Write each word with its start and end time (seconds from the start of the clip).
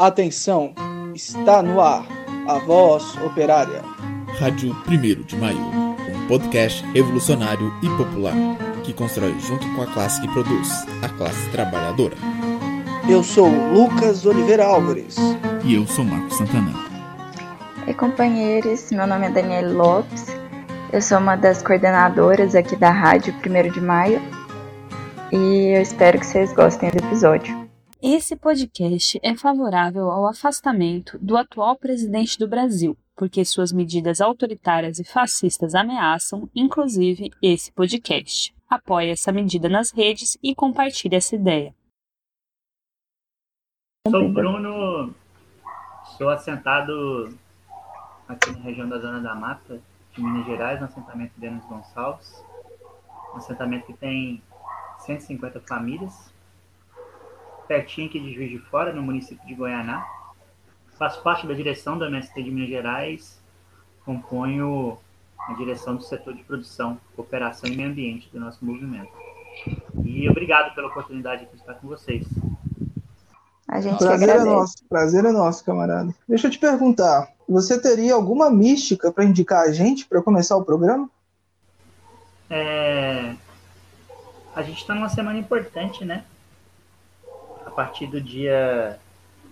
Atenção, 0.00 0.72
está 1.14 1.62
no 1.62 1.78
ar 1.78 2.06
a 2.48 2.54
voz 2.60 3.04
operária. 3.22 3.82
Rádio 4.38 4.74
1 4.88 5.24
de 5.24 5.36
Maio, 5.36 5.58
um 5.58 6.26
podcast 6.26 6.82
revolucionário 6.94 7.70
e 7.82 7.88
popular 7.98 8.34
que 8.82 8.94
constrói 8.94 9.38
junto 9.40 9.68
com 9.74 9.82
a 9.82 9.86
classe 9.88 10.18
que 10.22 10.28
produz, 10.28 10.86
a 11.02 11.08
classe 11.18 11.50
trabalhadora. 11.50 12.16
Eu 13.10 13.22
sou 13.22 13.50
Lucas 13.74 14.24
Oliveira 14.24 14.64
Álvares. 14.64 15.16
E 15.62 15.74
eu 15.74 15.86
sou 15.86 16.02
Marcos 16.02 16.38
Santana. 16.38 16.72
Oi, 17.86 17.92
companheiros, 17.92 18.90
meu 18.92 19.06
nome 19.06 19.26
é 19.26 19.30
Daniela 19.30 19.70
Lopes, 19.70 20.28
eu 20.94 21.02
sou 21.02 21.18
uma 21.18 21.36
das 21.36 21.62
coordenadoras 21.62 22.54
aqui 22.54 22.74
da 22.74 22.90
Rádio 22.90 23.34
1 23.34 23.70
de 23.70 23.80
Maio 23.82 24.22
e 25.30 25.76
eu 25.76 25.82
espero 25.82 26.18
que 26.18 26.24
vocês 26.24 26.54
gostem 26.54 26.88
do 26.88 27.04
episódio. 27.04 27.69
Esse 28.02 28.34
podcast 28.34 29.20
é 29.22 29.36
favorável 29.36 30.10
ao 30.10 30.26
afastamento 30.26 31.18
do 31.18 31.36
atual 31.36 31.76
presidente 31.76 32.38
do 32.38 32.48
Brasil, 32.48 32.96
porque 33.14 33.44
suas 33.44 33.72
medidas 33.72 34.22
autoritárias 34.22 34.98
e 34.98 35.04
fascistas 35.04 35.74
ameaçam, 35.74 36.48
inclusive, 36.54 37.30
esse 37.42 37.70
podcast. 37.70 38.56
Apoie 38.70 39.10
essa 39.10 39.30
medida 39.30 39.68
nas 39.68 39.90
redes 39.90 40.38
e 40.42 40.54
compartilhe 40.54 41.14
essa 41.14 41.36
ideia. 41.36 41.74
Sou 44.08 44.24
o 44.24 44.32
Bruno, 44.32 45.14
sou 46.16 46.30
assentado 46.30 47.36
aqui 48.26 48.50
na 48.52 48.60
região 48.60 48.88
da 48.88 48.98
Zona 48.98 49.20
da 49.20 49.34
Mata, 49.34 49.78
de 50.14 50.22
Minas 50.22 50.46
Gerais, 50.46 50.80
no 50.80 50.86
assentamento 50.86 51.34
Denis 51.36 51.66
Gonçalves. 51.66 52.42
Um 53.34 53.36
assentamento 53.36 53.84
que 53.88 53.92
tem 53.92 54.42
150 55.00 55.60
famílias 55.60 56.32
pertinho 57.70 58.08
aqui 58.08 58.18
de 58.18 58.34
Juiz 58.34 58.50
de 58.50 58.58
Fora, 58.58 58.92
no 58.92 59.00
município 59.00 59.46
de 59.46 59.54
Goianá. 59.54 60.04
Faço 60.98 61.22
parte 61.22 61.46
da 61.46 61.54
direção 61.54 61.96
do 61.96 62.04
MST 62.04 62.42
de 62.42 62.50
Minas 62.50 62.68
Gerais, 62.68 63.40
componho 64.04 64.98
a 65.38 65.52
direção 65.52 65.94
do 65.94 66.02
setor 66.02 66.34
de 66.34 66.42
produção, 66.42 66.98
cooperação 67.14 67.70
e 67.70 67.76
meio 67.76 67.88
ambiente 67.88 68.28
do 68.32 68.40
nosso 68.40 68.64
movimento. 68.64 69.12
E 70.04 70.28
obrigado 70.28 70.74
pela 70.74 70.88
oportunidade 70.88 71.46
de 71.46 71.54
estar 71.54 71.74
com 71.74 71.86
vocês. 71.86 72.26
A 73.68 73.80
gente 73.80 73.98
prazer 73.98 74.28
é 74.28 74.42
nosso, 74.42 74.74
prazer 74.88 75.24
é 75.24 75.30
nosso, 75.30 75.64
camarada. 75.64 76.12
Deixa 76.28 76.48
eu 76.48 76.50
te 76.50 76.58
perguntar, 76.58 77.28
você 77.48 77.80
teria 77.80 78.14
alguma 78.14 78.50
mística 78.50 79.12
para 79.12 79.24
indicar 79.24 79.62
a 79.62 79.70
gente 79.70 80.06
para 80.06 80.20
começar 80.20 80.56
o 80.56 80.64
programa? 80.64 81.08
É... 82.50 83.36
A 84.56 84.62
gente 84.62 84.80
está 84.80 84.92
numa 84.92 85.08
semana 85.08 85.38
importante, 85.38 86.04
né? 86.04 86.24
Partir 87.80 88.08
do 88.08 88.20
dia, 88.20 89.00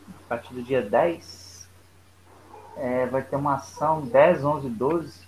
a 0.07 0.29
partir 0.29 0.53
do 0.53 0.63
dia 0.63 0.83
10, 0.83 1.67
é, 2.77 3.07
vai 3.07 3.23
ter 3.23 3.37
uma 3.37 3.55
ação 3.55 4.03
10, 4.03 4.45
11, 4.45 4.69
12. 4.69 5.21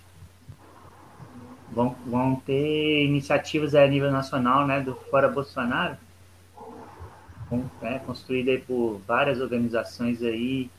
Vão, 1.73 1.97
vão 2.05 2.37
ter 2.37 3.07
iniciativas 3.07 3.75
a 3.75 3.87
nível 3.87 4.11
nacional, 4.11 4.67
né, 4.67 4.83
do 4.83 4.95
Fora 4.95 5.31
Bolsonaro, 5.31 5.97
com, 7.49 7.65
é, 7.81 8.01
construída 8.01 8.51
aí 8.51 8.59
por 8.59 9.01
várias 9.09 9.41
organizações 9.41 10.23
aí, 10.23 10.71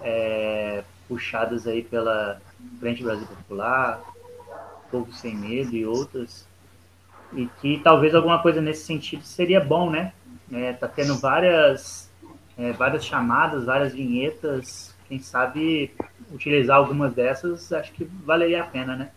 é, 0.00 0.84
puxadas 1.08 1.66
aí 1.66 1.82
pela 1.82 2.40
Frente 2.78 3.02
Brasil 3.02 3.26
Popular, 3.26 4.00
Povo 4.88 5.12
Sem 5.12 5.34
Medo 5.34 5.74
e 5.74 5.84
outras, 5.84 6.46
e 7.32 7.46
que 7.60 7.80
talvez 7.80 8.14
alguma 8.14 8.40
coisa 8.40 8.60
nesse 8.60 8.84
sentido 8.84 9.24
seria 9.24 9.60
bom, 9.60 9.90
né? 9.90 10.12
É, 10.52 10.72
tá 10.72 10.88
tendo 10.88 11.18
várias, 11.18 12.10
é, 12.56 12.72
várias 12.72 13.04
chamadas, 13.04 13.64
várias 13.64 13.92
vinhetas. 13.92 14.94
Quem 15.08 15.18
sabe 15.18 15.94
utilizar 16.32 16.76
algumas 16.76 17.14
dessas, 17.14 17.72
acho 17.72 17.92
que 17.92 18.04
valeria 18.04 18.62
a 18.62 18.66
pena, 18.66 18.96
né? 18.96 19.10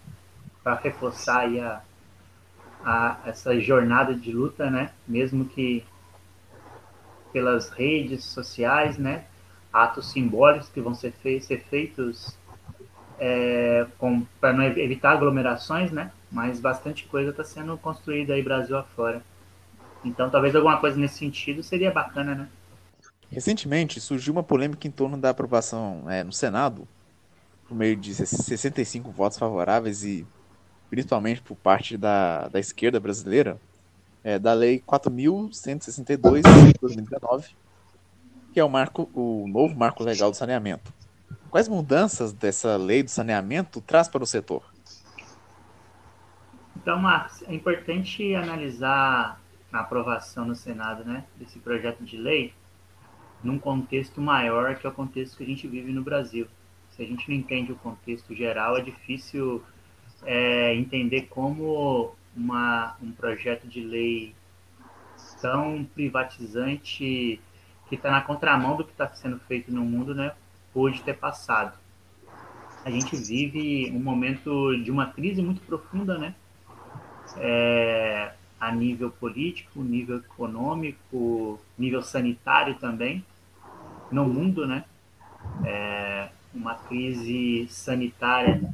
Para 0.63 0.75
reforçar 0.75 1.41
aí 1.41 1.59
a, 1.59 1.81
a, 2.83 3.17
essa 3.25 3.59
jornada 3.59 4.13
de 4.13 4.31
luta, 4.31 4.69
né? 4.69 4.91
Mesmo 5.07 5.45
que 5.45 5.83
pelas 7.31 7.69
redes 7.69 8.25
sociais, 8.25 8.97
né? 8.97 9.25
Atos 9.71 10.11
simbólicos 10.11 10.69
que 10.69 10.81
vão 10.81 10.93
ser, 10.93 11.11
fei 11.13 11.39
ser 11.39 11.63
feitos 11.63 12.37
é, 13.17 13.85
para 14.39 14.51
não 14.51 14.63
evitar 14.63 15.11
aglomerações, 15.11 15.91
né? 15.91 16.11
Mas 16.31 16.59
bastante 16.59 17.05
coisa 17.05 17.29
está 17.29 17.43
sendo 17.43 17.77
construída 17.77 18.33
aí 18.33 18.41
Brasil 18.41 18.77
afora. 18.77 19.21
Então, 20.03 20.29
talvez 20.29 20.55
alguma 20.55 20.77
coisa 20.77 20.97
nesse 20.97 21.19
sentido 21.19 21.61
seria 21.61 21.91
bacana, 21.91 22.35
né? 22.35 22.47
Recentemente 23.29 24.01
surgiu 24.01 24.33
uma 24.33 24.43
polêmica 24.43 24.87
em 24.87 24.91
torno 24.91 25.17
da 25.17 25.29
aprovação 25.29 26.03
é, 26.09 26.23
no 26.23 26.33
Senado, 26.33 26.87
por 27.67 27.75
meio 27.75 27.95
de 27.95 28.13
65 28.13 29.09
votos 29.11 29.37
favoráveis 29.37 30.03
e 30.03 30.27
principalmente 30.89 31.41
por 31.41 31.55
parte 31.55 31.95
da, 31.95 32.49
da 32.49 32.59
esquerda 32.59 32.99
brasileira, 32.99 33.57
é, 34.23 34.37
da 34.37 34.53
Lei 34.53 34.83
4.162 34.85 36.41
de 36.41 36.79
2019, 36.81 37.55
que 38.53 38.59
é 38.59 38.63
o, 38.63 38.69
marco, 38.69 39.09
o 39.13 39.47
novo 39.47 39.73
marco 39.75 40.03
legal 40.03 40.29
do 40.29 40.35
saneamento. 40.35 40.93
Quais 41.49 41.67
mudanças 41.67 42.33
dessa 42.33 42.75
lei 42.77 43.03
do 43.03 43.09
saneamento 43.09 43.81
traz 43.81 44.07
para 44.07 44.23
o 44.23 44.27
setor? 44.27 44.63
Então, 46.75 46.99
Marcos, 46.99 47.43
é 47.43 47.53
importante 47.53 48.35
analisar 48.35 49.40
a 49.71 49.79
aprovação 49.79 50.45
no 50.45 50.55
Senado 50.55 51.03
né, 51.03 51.23
desse 51.35 51.59
projeto 51.59 52.03
de 52.03 52.17
lei 52.17 52.53
num 53.43 53.57
contexto 53.57 54.21
maior 54.21 54.75
que 54.75 54.85
é 54.85 54.89
o 54.89 54.93
contexto 54.93 55.37
que 55.37 55.43
a 55.43 55.47
gente 55.47 55.67
vive 55.67 55.91
no 55.91 56.03
Brasil. 56.03 56.47
Se 56.91 57.01
a 57.01 57.05
gente 57.05 57.29
não 57.29 57.35
entende 57.35 57.71
o 57.71 57.75
contexto 57.75 58.35
geral, 58.35 58.77
é 58.77 58.81
difícil 58.81 59.63
é, 60.23 60.75
entender 60.75 61.23
como 61.23 62.13
uma, 62.35 62.95
um 63.01 63.11
projeto 63.11 63.67
de 63.67 63.81
lei 63.81 64.35
tão 65.41 65.83
privatizante 65.83 67.41
que 67.87 67.95
está 67.95 68.11
na 68.11 68.21
contramão 68.21 68.77
do 68.77 68.85
que 68.85 68.91
está 68.91 69.07
sendo 69.09 69.39
feito 69.39 69.71
no 69.71 69.83
mundo, 69.83 70.13
né, 70.13 70.33
pôde 70.73 71.01
ter 71.01 71.15
passado. 71.15 71.77
A 72.85 72.89
gente 72.89 73.15
vive 73.15 73.91
um 73.91 73.99
momento 73.99 74.75
de 74.83 74.91
uma 74.91 75.07
crise 75.07 75.41
muito 75.41 75.61
profunda, 75.61 76.17
né, 76.17 76.35
é, 77.37 78.33
a 78.61 78.71
nível 78.71 79.09
político, 79.09 79.81
nível 79.81 80.17
econômico, 80.17 81.59
nível 81.75 82.03
sanitário 82.03 82.75
também, 82.75 83.25
no 84.11 84.23
mundo, 84.23 84.67
né? 84.67 84.85
É 85.65 86.29
uma 86.53 86.75
crise 86.75 87.67
sanitária 87.69 88.71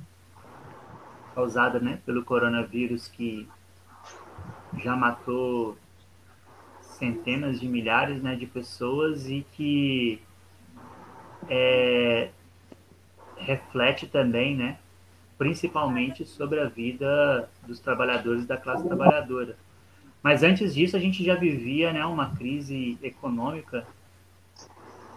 causada 1.34 1.80
né, 1.80 2.00
pelo 2.06 2.26
coronavírus 2.26 3.08
que 3.08 3.48
já 4.80 4.96
matou 4.96 5.78
centenas 6.82 7.60
de 7.60 7.68
milhares 7.68 8.22
né, 8.22 8.36
de 8.36 8.46
pessoas 8.46 9.30
e 9.30 9.46
que 9.54 10.20
é, 11.48 12.32
reflete 13.38 14.08
também, 14.08 14.58
né, 14.58 14.80
principalmente 15.38 16.26
sobre 16.26 16.60
a 16.60 16.66
vida 16.66 17.48
dos 17.66 17.80
trabalhadores 17.80 18.46
da 18.46 18.58
classe 18.58 18.86
trabalhadora. 18.86 19.56
Mas 20.28 20.44
antes 20.44 20.76
disso, 20.76 20.98
a 20.98 21.00
gente 21.00 21.24
já 21.24 21.36
vivia 21.36 21.94
né, 21.94 22.06
uma 22.06 22.36
crise 22.36 23.00
econômica. 23.02 23.88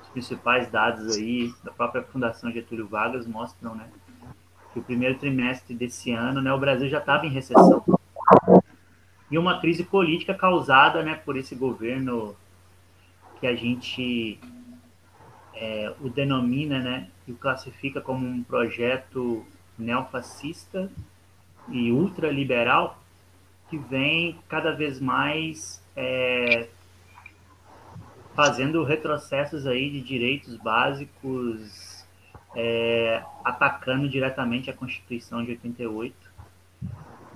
Os 0.03 0.09
principais 0.11 0.71
dados 0.71 1.17
aí 1.17 1.53
da 1.65 1.73
própria 1.73 2.05
Fundação 2.05 2.53
Getúlio 2.53 2.87
Vargas 2.87 3.27
mostram 3.27 3.75
né, 3.75 3.89
que 4.73 4.79
o 4.79 4.83
primeiro 4.85 5.19
trimestre 5.19 5.75
desse 5.75 6.13
ano 6.13 6.41
né, 6.41 6.53
o 6.53 6.61
Brasil 6.61 6.89
já 6.89 6.99
estava 6.99 7.27
em 7.27 7.29
recessão. 7.29 7.85
E 9.29 9.37
uma 9.37 9.61
crise 9.61 9.83
política 9.83 10.33
causada 10.33 11.03
né, 11.03 11.17
por 11.17 11.37
esse 11.37 11.57
governo 11.57 12.37
que 13.41 13.49
a 13.49 13.57
gente 13.57 14.39
é, 15.57 15.93
o 16.01 16.09
denomina 16.09 16.79
né, 16.79 17.09
e 17.27 17.33
o 17.33 17.37
classifica 17.37 18.01
como 18.01 18.25
um 18.25 18.45
projeto 18.45 19.45
neofascista 19.77 20.89
e 21.69 21.91
ultraliberal 21.91 23.00
que 23.71 23.79
vem 23.79 24.37
cada 24.49 24.73
vez 24.73 25.01
mais 25.01 25.81
é, 25.97 26.69
fazendo 28.35 28.83
retrocessos 28.83 29.67
aí 29.67 29.89
de 29.91 30.01
direitos 30.01 30.57
básicos, 30.57 32.05
é, 32.57 33.23
atacando 33.45 34.09
diretamente 34.09 34.69
a 34.69 34.73
Constituição 34.73 35.45
de 35.45 35.53
88. 35.53 36.15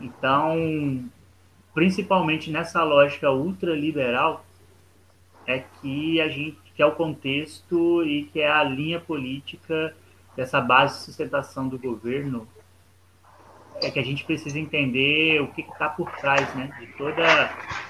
Então, 0.01 1.09
principalmente 1.73 2.51
nessa 2.51 2.83
lógica 2.83 3.31
ultraliberal, 3.31 4.45
é 5.47 5.61
que 5.81 6.21
a 6.21 6.29
gente 6.29 6.65
que 6.75 6.83
é 6.83 6.87
o 6.87 6.93
contexto 6.93 8.03
e 8.03 8.25
que 8.25 8.41
é 8.41 8.51
a 8.51 8.65
linha 8.65 9.01
política 9.01 9.95
dessa 10.37 10.61
base 10.61 10.99
de 10.99 11.05
sustentação 11.05 11.69
do 11.69 11.79
governo 11.79 12.49
é 13.83 13.91
que 13.91 13.99
a 13.99 14.05
gente 14.05 14.25
precisa 14.25 14.59
entender 14.59 15.41
o 15.41 15.49
que 15.49 15.63
está 15.63 15.89
por 15.89 16.11
trás 16.17 16.55
né, 16.55 16.71
de 16.79 16.87
todas 16.99 17.27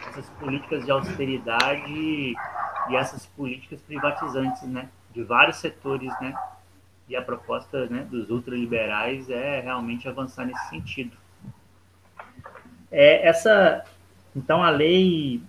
essas 0.09 0.29
políticas 0.41 0.85
de 0.85 0.91
austeridade 0.91 1.93
e 1.93 2.97
essas 2.97 3.27
políticas 3.27 3.81
privatizantes, 3.83 4.63
né, 4.63 4.89
de 5.13 5.23
vários 5.23 5.59
setores, 5.59 6.13
né, 6.21 6.35
e 7.09 7.15
a 7.17 7.23
proposta 7.23 7.87
né, 7.87 8.07
dos 8.11 8.31
ultraliberais 8.31 9.29
é 9.29 9.61
realmente 9.61 10.09
avançar 10.09 10.47
nesse 10.47 10.69
sentido. 10.71 11.17
É, 12.91 13.27
essa, 13.27 13.85
então, 14.35 14.63
a 14.63 14.71
lei 14.71 15.43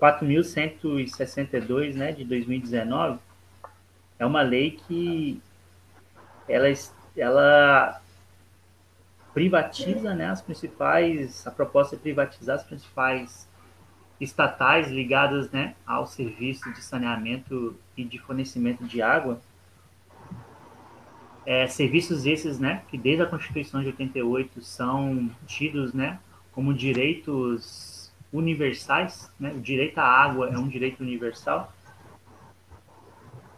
4.162, 0.00 1.94
né, 1.94 2.12
de 2.12 2.24
2019, 2.24 3.18
é 4.18 4.26
uma 4.26 4.42
lei 4.42 4.72
que 4.72 5.40
ela, 6.48 6.66
ela 7.16 8.00
privatiza 9.36 10.14
né, 10.14 10.30
as 10.30 10.40
principais, 10.40 11.46
a 11.46 11.50
proposta 11.50 11.94
é 11.94 11.98
privatizar 11.98 12.56
as 12.56 12.64
principais 12.64 13.46
estatais 14.18 14.90
ligadas 14.90 15.50
né, 15.50 15.74
ao 15.86 16.06
serviço 16.06 16.72
de 16.72 16.82
saneamento 16.82 17.76
e 17.94 18.02
de 18.02 18.18
fornecimento 18.18 18.84
de 18.84 19.02
água. 19.02 19.38
É, 21.44 21.66
serviços 21.66 22.24
esses 22.24 22.58
né, 22.58 22.80
que 22.88 22.96
desde 22.96 23.24
a 23.24 23.26
Constituição 23.26 23.82
de 23.82 23.88
88 23.88 24.62
são 24.62 25.30
tidos 25.46 25.92
né, 25.92 26.18
como 26.50 26.72
direitos 26.72 28.10
universais. 28.32 29.30
Né? 29.38 29.52
O 29.52 29.60
direito 29.60 29.98
à 29.98 30.06
água 30.06 30.48
é 30.48 30.56
um 30.56 30.66
direito 30.66 31.02
universal. 31.02 31.70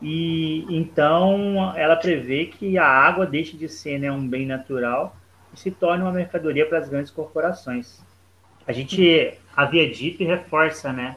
E 0.02 0.66
então 0.68 1.72
ela 1.76 1.94
prevê 1.94 2.46
que 2.46 2.76
a 2.76 2.84
água 2.84 3.24
deixe 3.24 3.56
de 3.56 3.68
ser 3.68 4.00
né, 4.00 4.10
um 4.10 4.26
bem 4.26 4.44
natural 4.44 5.14
e 5.52 5.58
se 5.58 5.70
torne 5.70 6.02
uma 6.02 6.12
mercadoria 6.12 6.66
para 6.66 6.78
as 6.78 6.88
grandes 6.88 7.10
corporações. 7.10 8.02
A 8.66 8.72
gente 8.72 9.38
havia 9.56 9.90
dito 9.90 10.22
e 10.22 10.26
reforça, 10.26 10.92
né? 10.92 11.16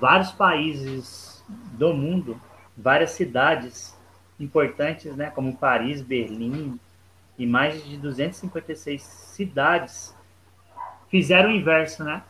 Vários 0.00 0.30
países 0.32 1.44
do 1.48 1.92
mundo, 1.92 2.40
várias 2.76 3.10
cidades 3.10 3.96
importantes, 4.38 5.16
né, 5.16 5.30
como 5.30 5.56
Paris, 5.56 6.02
Berlim 6.02 6.78
e 7.38 7.46
mais 7.46 7.82
de 7.84 7.96
256 7.96 9.02
cidades 9.02 10.14
fizeram 11.08 11.50
o 11.50 11.52
inverso, 11.52 12.04
né? 12.04 12.22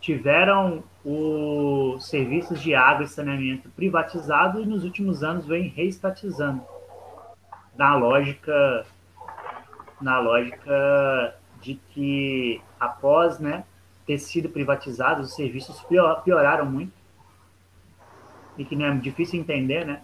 Tiveram 0.00 0.82
os 1.04 2.08
serviços 2.08 2.60
de 2.60 2.74
água 2.74 3.04
e 3.04 3.08
saneamento 3.08 3.68
privatizado 3.70 4.60
e 4.60 4.66
nos 4.66 4.84
últimos 4.84 5.22
anos 5.22 5.46
vem 5.46 5.68
reestatizando 5.68 6.62
na 7.76 7.94
lógica 7.94 8.84
na 10.02 10.18
lógica 10.18 11.34
de 11.60 11.74
que 11.74 12.60
após 12.78 13.38
né, 13.38 13.64
ter 14.06 14.18
sido 14.18 14.48
privatizados, 14.48 15.30
os 15.30 15.36
serviços 15.36 15.84
pioraram 16.24 16.66
muito 16.66 16.92
e 18.58 18.64
que 18.64 18.76
não 18.76 18.86
é 18.86 18.94
difícil 18.96 19.40
entender, 19.40 19.86
né? 19.86 20.02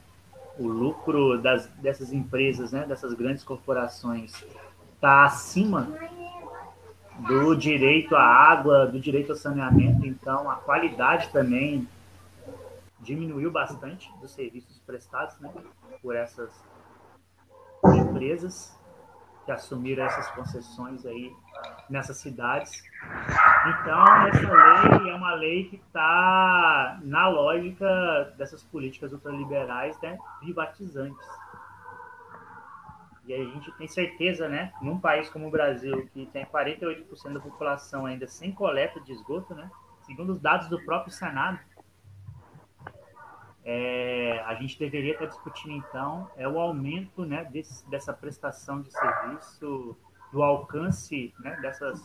O 0.59 0.67
lucro 0.67 1.41
das, 1.41 1.67
dessas 1.75 2.13
empresas, 2.13 2.73
né, 2.73 2.85
dessas 2.87 3.13
grandes 3.15 3.45
corporações, 3.45 4.45
está 4.95 5.25
acima 5.25 5.89
do 7.29 7.55
direito 7.55 8.17
à 8.17 8.23
água, 8.23 8.87
do 8.87 8.99
direito 8.99 9.33
ao 9.33 9.37
saneamento. 9.37 10.07
Então, 10.07 10.51
a 10.51 10.57
qualidade 10.57 11.29
também 11.31 11.87
diminuiu 13.01 13.51
bastante 13.51 14.11
dos 14.21 14.33
serviços 14.33 14.79
prestados 14.81 15.39
né, 15.39 15.53
por 16.03 16.17
essas 16.17 16.51
empresas 17.85 18.78
que 19.49 19.53
assumiram 19.53 20.05
essas 20.05 20.29
concessões 20.33 21.07
aí 21.07 21.35
nessas 21.89 22.19
cidades. 22.19 22.83
Então, 23.67 24.27
essa 24.27 24.53
lei 24.53 25.11
é 25.11 25.15
uma 25.15 25.35
lei 25.37 25.65
que 25.71 25.77
está 25.77 27.01
na 27.03 27.29
lógica 27.29 28.35
dessas 28.37 28.63
políticas 28.63 29.11
ultraliberais, 29.11 29.99
né, 30.03 30.19
privatizantes. 30.41 31.27
E 33.25 33.33
a 33.33 33.39
gente 33.39 33.73
tem 33.79 33.89
certeza, 33.89 34.51
né, 34.51 34.71
num 34.83 35.01
país 35.01 35.31
como 35.31 35.49
o 35.49 35.51
Brasil, 35.51 36.07
que 36.13 36.27
tem 36.27 36.45
48% 36.45 37.33
da 37.33 37.41
população 37.41 38.05
ainda 38.05 38.27
sem 38.27 38.53
coleta 38.53 39.01
de 39.01 39.13
esgoto, 39.13 39.55
né, 39.55 39.71
segundo 40.03 40.35
os 40.35 40.41
dados 40.43 40.69
do 40.69 40.79
próprio 40.85 41.11
Senado, 41.11 41.59
é, 43.71 44.43
a 44.47 44.55
gente 44.55 44.79
deveria 44.79 45.13
estar 45.13 45.27
discutindo, 45.27 45.75
então, 45.75 46.27
é 46.39 46.49
o 46.49 46.59
aumento 46.59 47.27
né, 47.27 47.45
desse, 47.45 47.87
dessa 47.91 48.15
prestação 48.15 48.81
de 48.81 48.91
serviço, 48.91 49.95
do 50.33 50.43
alcance 50.43 51.35
né, 51.41 51.55
dessas 51.61 52.01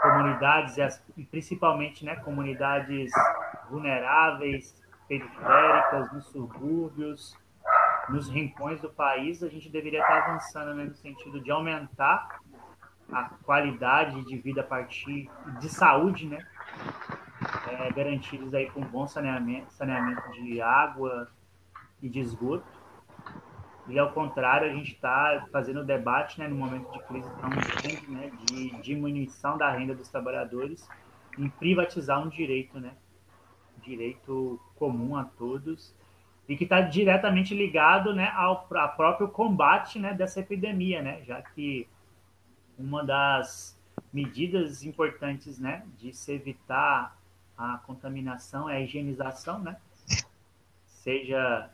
comunidades, 0.00 0.76
e 1.16 1.24
principalmente 1.24 2.04
né, 2.04 2.14
comunidades 2.14 3.10
vulneráveis, 3.68 4.80
periféricas, 5.08 6.12
nos 6.12 6.26
subúrbios, 6.26 7.36
nos 8.08 8.28
rincões 8.28 8.80
do 8.80 8.88
país, 8.88 9.42
a 9.42 9.48
gente 9.48 9.68
deveria 9.70 10.02
estar 10.02 10.22
avançando 10.22 10.72
né, 10.72 10.84
no 10.84 10.94
sentido 10.94 11.40
de 11.40 11.50
aumentar 11.50 12.38
a 13.12 13.24
qualidade 13.42 14.24
de 14.24 14.38
vida 14.38 14.60
a 14.60 14.64
partir 14.64 15.28
de 15.58 15.68
saúde, 15.68 16.28
né, 16.28 16.46
é, 17.72 17.90
garantidos 17.92 18.52
aí 18.54 18.70
com 18.70 18.80
bom 18.80 19.06
saneamento, 19.06 19.72
saneamento 19.72 20.30
de 20.32 20.60
água 20.60 21.30
e 22.00 22.08
de 22.08 22.20
esgoto. 22.20 22.82
E 23.88 23.98
ao 23.98 24.12
contrário, 24.12 24.70
a 24.70 24.74
gente 24.74 24.92
está 24.92 25.44
fazendo 25.50 25.84
debate 25.84 26.38
né, 26.38 26.46
no 26.46 26.54
momento 26.54 26.90
de 26.92 27.02
crise 27.04 27.28
tão 27.40 27.50
grande, 27.50 28.10
né, 28.10 28.30
de 28.46 28.70
diminuição 28.80 29.58
da 29.58 29.70
renda 29.70 29.94
dos 29.94 30.08
trabalhadores, 30.08 30.88
em 31.36 31.48
privatizar 31.48 32.22
um 32.22 32.28
direito, 32.28 32.78
né, 32.78 32.92
direito 33.82 34.60
comum 34.76 35.16
a 35.16 35.24
todos, 35.24 35.94
e 36.48 36.56
que 36.56 36.64
está 36.64 36.80
diretamente 36.80 37.54
ligado 37.54 38.14
né, 38.14 38.30
ao, 38.36 38.68
ao 38.72 38.96
próprio 38.96 39.28
combate 39.28 39.98
né, 39.98 40.14
dessa 40.14 40.40
epidemia, 40.40 41.02
né, 41.02 41.22
já 41.24 41.42
que 41.42 41.88
uma 42.78 43.04
das 43.04 43.80
medidas 44.12 44.84
importantes 44.84 45.58
né, 45.58 45.84
de 45.96 46.12
se 46.12 46.32
evitar 46.32 47.16
a 47.62 47.78
contaminação 47.78 48.68
é 48.68 48.76
a 48.76 48.80
higienização, 48.80 49.60
né? 49.60 49.76
Seja 50.86 51.70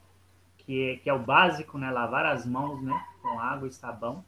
que, 0.59 0.91
é, 0.91 0.97
que 0.97 1.09
é 1.09 1.13
o 1.13 1.19
básico, 1.19 1.79
né? 1.79 1.91
Lavar 1.91 2.27
as 2.27 2.45
mãos, 2.45 2.83
né? 2.83 2.95
Com 3.23 3.41
água 3.41 3.69
e 3.69 3.73
sabão. 3.73 4.25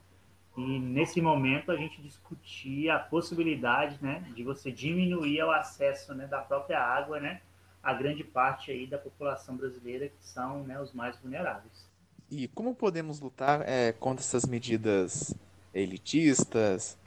E 0.57 0.79
nesse 0.79 1.21
momento 1.21 1.71
a 1.71 1.77
gente 1.77 2.01
discutia 2.03 2.97
a 2.97 2.99
possibilidade, 2.99 3.99
né? 4.01 4.25
De 4.35 4.43
você 4.43 4.71
diminuir 4.73 5.43
o 5.43 5.51
acesso, 5.51 6.15
né? 6.15 6.27
Da 6.27 6.41
própria 6.41 6.83
água, 6.83 7.21
né? 7.21 7.41
A 7.83 7.95
grande 7.95 8.25
parte 8.25 8.71
aí 8.71 8.87
da 8.87 8.99
população 8.99 9.57
brasileira 9.57 10.09
que 10.09 10.25
são, 10.25 10.65
né? 10.65 10.81
Os 10.81 10.93
mais 10.93 11.19
vulneráveis. 11.19 11.89
E 12.31 12.49
como 12.49 12.75
podemos 12.75 13.21
lutar 13.21 13.63
é, 13.69 13.93
contra 13.93 14.25
essas 14.25 14.45
medidas 14.45 15.35
elitistas, 15.75 16.99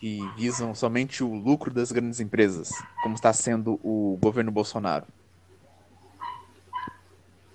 que 0.00 0.26
visam 0.34 0.74
somente 0.74 1.22
o 1.22 1.34
lucro 1.34 1.72
das 1.72 1.92
grandes 1.92 2.20
empresas, 2.20 2.70
como 3.02 3.14
está 3.14 3.34
sendo 3.34 3.78
o 3.84 4.18
governo 4.20 4.50
Bolsonaro? 4.50 5.06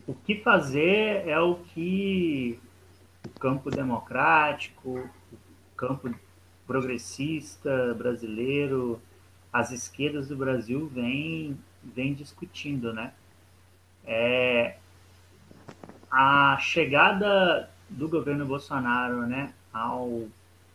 O 0.07 0.13
que 0.13 0.35
fazer 0.41 1.27
é 1.27 1.39
o 1.39 1.55
que 1.55 2.59
o 3.25 3.39
campo 3.39 3.71
democrático, 3.71 5.09
o 5.33 5.75
campo 5.75 6.13
progressista 6.67 7.95
brasileiro, 7.95 9.01
as 9.51 9.71
esquerdas 9.71 10.27
do 10.27 10.37
Brasil 10.37 10.87
vem, 10.93 11.57
vem 11.83 12.13
discutindo, 12.13 12.93
né? 12.93 13.11
É, 14.05 14.75
a 16.11 16.57
chegada 16.59 17.67
do 17.89 18.07
governo 18.07 18.45
Bolsonaro, 18.45 19.25
né, 19.25 19.51
ao 19.73 20.27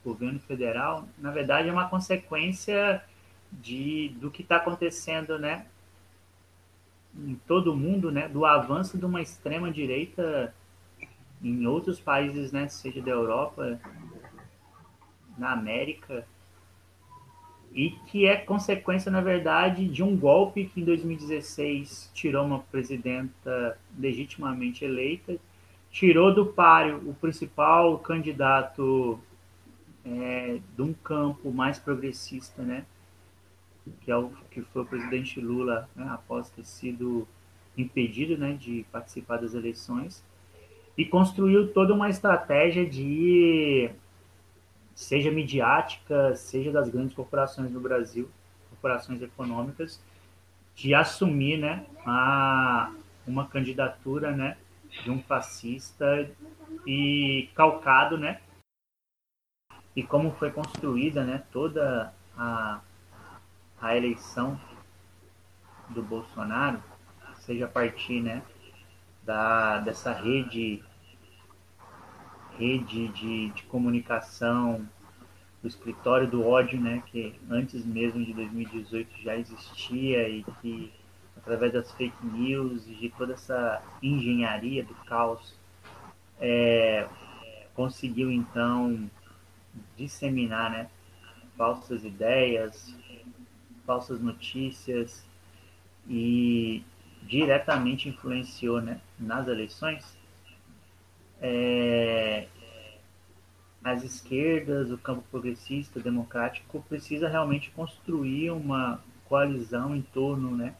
governo 0.04 0.40
federal, 0.40 1.06
na 1.18 1.30
verdade, 1.30 1.68
é 1.68 1.72
uma 1.72 1.88
consequência 1.88 3.02
de, 3.52 4.10
do 4.20 4.30
que 4.30 4.42
está 4.42 4.56
acontecendo 4.56 5.38
né, 5.38 5.66
em 7.16 7.34
todo 7.46 7.72
o 7.72 7.76
mundo, 7.76 8.10
né, 8.10 8.28
do 8.28 8.44
avanço 8.44 8.96
de 8.96 9.04
uma 9.04 9.20
extrema-direita 9.20 10.54
em 11.42 11.66
outros 11.66 11.98
países, 11.98 12.52
né, 12.52 12.68
seja 12.68 13.00
da 13.00 13.10
Europa, 13.10 13.80
na 15.36 15.52
América, 15.52 16.26
e 17.72 17.90
que 18.06 18.26
é 18.26 18.36
consequência, 18.36 19.10
na 19.10 19.20
verdade, 19.20 19.86
de 19.86 20.02
um 20.02 20.16
golpe 20.16 20.66
que 20.66 20.80
em 20.80 20.84
2016 20.84 22.10
tirou 22.12 22.44
uma 22.44 22.58
presidenta 22.58 23.78
legitimamente 23.98 24.84
eleita, 24.84 25.36
tirou 25.90 26.34
do 26.34 26.46
páreo 26.46 27.00
o 27.06 27.14
principal 27.14 27.98
candidato 27.98 29.20
é, 30.04 30.60
de 30.76 30.82
um 30.82 30.92
campo 30.92 31.52
mais 31.52 31.78
progressista, 31.78 32.62
né? 32.62 32.84
Que, 34.02 34.10
é 34.10 34.16
o, 34.16 34.30
que 34.50 34.62
foi 34.62 34.82
o 34.82 34.86
presidente 34.86 35.40
Lula, 35.40 35.88
né, 35.96 36.06
após 36.10 36.50
ter 36.50 36.64
sido 36.64 37.26
impedido 37.76 38.36
né, 38.36 38.52
de 38.52 38.84
participar 38.92 39.38
das 39.38 39.54
eleições, 39.54 40.22
e 40.96 41.04
construiu 41.04 41.72
toda 41.72 41.94
uma 41.94 42.08
estratégia 42.08 42.86
de, 42.86 43.90
seja 44.94 45.30
midiática, 45.30 46.36
seja 46.36 46.70
das 46.70 46.88
grandes 46.88 47.14
corporações 47.14 47.70
no 47.70 47.80
Brasil, 47.80 48.28
corporações 48.68 49.22
econômicas, 49.22 50.00
de 50.74 50.94
assumir 50.94 51.58
né, 51.58 51.86
a, 52.04 52.92
uma 53.26 53.46
candidatura 53.46 54.32
né, 54.32 54.56
de 55.02 55.10
um 55.10 55.22
fascista 55.22 56.30
e 56.86 57.48
calcado, 57.54 58.18
né? 58.18 58.40
E 59.94 60.02
como 60.02 60.32
foi 60.32 60.50
construída 60.50 61.24
né, 61.24 61.42
toda 61.52 62.14
a, 62.36 62.80
a 63.80 63.96
eleição 63.96 64.58
do 65.88 66.02
Bolsonaro, 66.02 66.80
seja 67.40 67.64
a 67.64 67.68
partir 67.68 68.20
né, 68.20 68.42
da, 69.24 69.78
dessa 69.78 70.12
rede, 70.12 70.82
rede 72.56 73.08
de, 73.08 73.50
de 73.50 73.62
comunicação, 73.64 74.86
do 75.62 75.68
escritório 75.68 76.26
do 76.26 76.46
ódio, 76.46 76.80
né, 76.80 77.02
que 77.06 77.34
antes 77.50 77.84
mesmo 77.84 78.24
de 78.24 78.32
2018 78.32 79.22
já 79.22 79.36
existia 79.36 80.28
e 80.28 80.42
que 80.60 80.92
através 81.36 81.72
das 81.72 81.92
fake 81.92 82.26
news 82.26 82.86
e 82.86 82.94
de 82.94 83.10
toda 83.10 83.34
essa 83.34 83.82
engenharia 84.02 84.82
do 84.82 84.94
caos 85.06 85.54
é, 86.40 87.06
conseguiu 87.74 88.30
então 88.30 89.10
disseminar, 89.96 90.70
né, 90.70 90.90
falsas 91.56 92.04
ideias, 92.04 92.94
falsas 93.86 94.20
notícias 94.20 95.24
e 96.08 96.82
diretamente 97.22 98.08
influenciou, 98.08 98.80
né, 98.80 99.00
nas 99.18 99.46
eleições. 99.46 100.18
É, 101.40 102.46
as 103.82 104.04
esquerdas, 104.04 104.90
o 104.90 104.98
campo 104.98 105.24
progressista, 105.30 106.00
democrático, 106.00 106.84
precisa 106.88 107.28
realmente 107.28 107.70
construir 107.70 108.50
uma 108.50 109.00
coalizão 109.24 109.96
em 109.96 110.02
torno 110.02 110.56
né, 110.56 110.74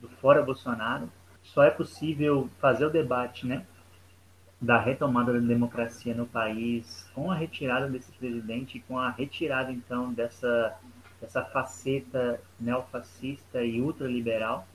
do 0.00 0.08
fora 0.08 0.42
Bolsonaro. 0.42 1.10
Só 1.42 1.64
é 1.64 1.70
possível 1.70 2.48
fazer 2.60 2.86
o 2.86 2.90
debate 2.90 3.46
né, 3.46 3.66
da 4.60 4.78
retomada 4.78 5.32
da 5.32 5.38
democracia 5.38 6.14
no 6.14 6.26
país 6.26 7.08
com 7.14 7.30
a 7.30 7.34
retirada 7.34 7.88
desse 7.88 8.12
presidente 8.12 8.76
e 8.76 8.80
com 8.80 8.98
a 8.98 9.10
retirada, 9.10 9.72
então, 9.72 10.12
dessa, 10.12 10.76
dessa 11.20 11.42
faceta 11.42 12.40
neofascista 12.58 13.64
e 13.64 13.80
ultraliberal. 13.80 14.68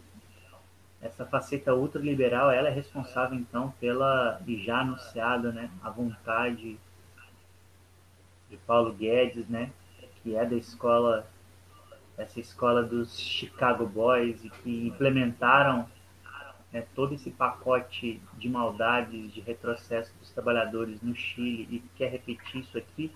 Essa 0.99 1.23
faceta 1.23 1.75
ultraliberal, 1.75 2.49
ela 2.49 2.67
é 2.67 2.71
responsável, 2.71 3.37
então, 3.37 3.71
pela, 3.79 4.41
e 4.47 4.57
já 4.57 4.79
anunciada, 4.79 5.51
né, 5.51 5.69
a 5.83 5.89
vontade 5.91 6.79
de 8.49 8.57
Paulo 8.65 8.91
Guedes, 8.91 9.47
né, 9.47 9.69
que 10.23 10.35
é 10.35 10.43
da 10.43 10.55
escola, 10.55 11.27
essa 12.17 12.39
escola 12.39 12.81
dos 12.81 13.19
Chicago 13.19 13.85
Boys 13.85 14.43
e 14.43 14.49
que 14.49 14.87
implementaram 14.87 15.87
né, 16.75 16.83
todo 16.93 17.15
esse 17.15 17.31
pacote 17.31 18.21
de 18.37 18.49
maldades, 18.49 19.33
de 19.33 19.39
retrocesso 19.39 20.13
dos 20.19 20.29
trabalhadores 20.31 21.01
no 21.01 21.15
Chile 21.15 21.65
e 21.71 21.79
quer 21.95 22.11
repetir 22.11 22.59
isso 22.59 22.77
aqui, 22.77 23.09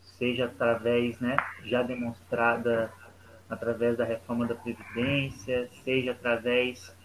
seja 0.00 0.46
através, 0.46 1.20
né, 1.20 1.36
já 1.64 1.82
demonstrada 1.82 2.90
através 3.46 3.98
da 3.98 4.06
reforma 4.06 4.46
da 4.46 4.54
Previdência, 4.54 5.68
seja 5.84 6.12
através 6.12 6.96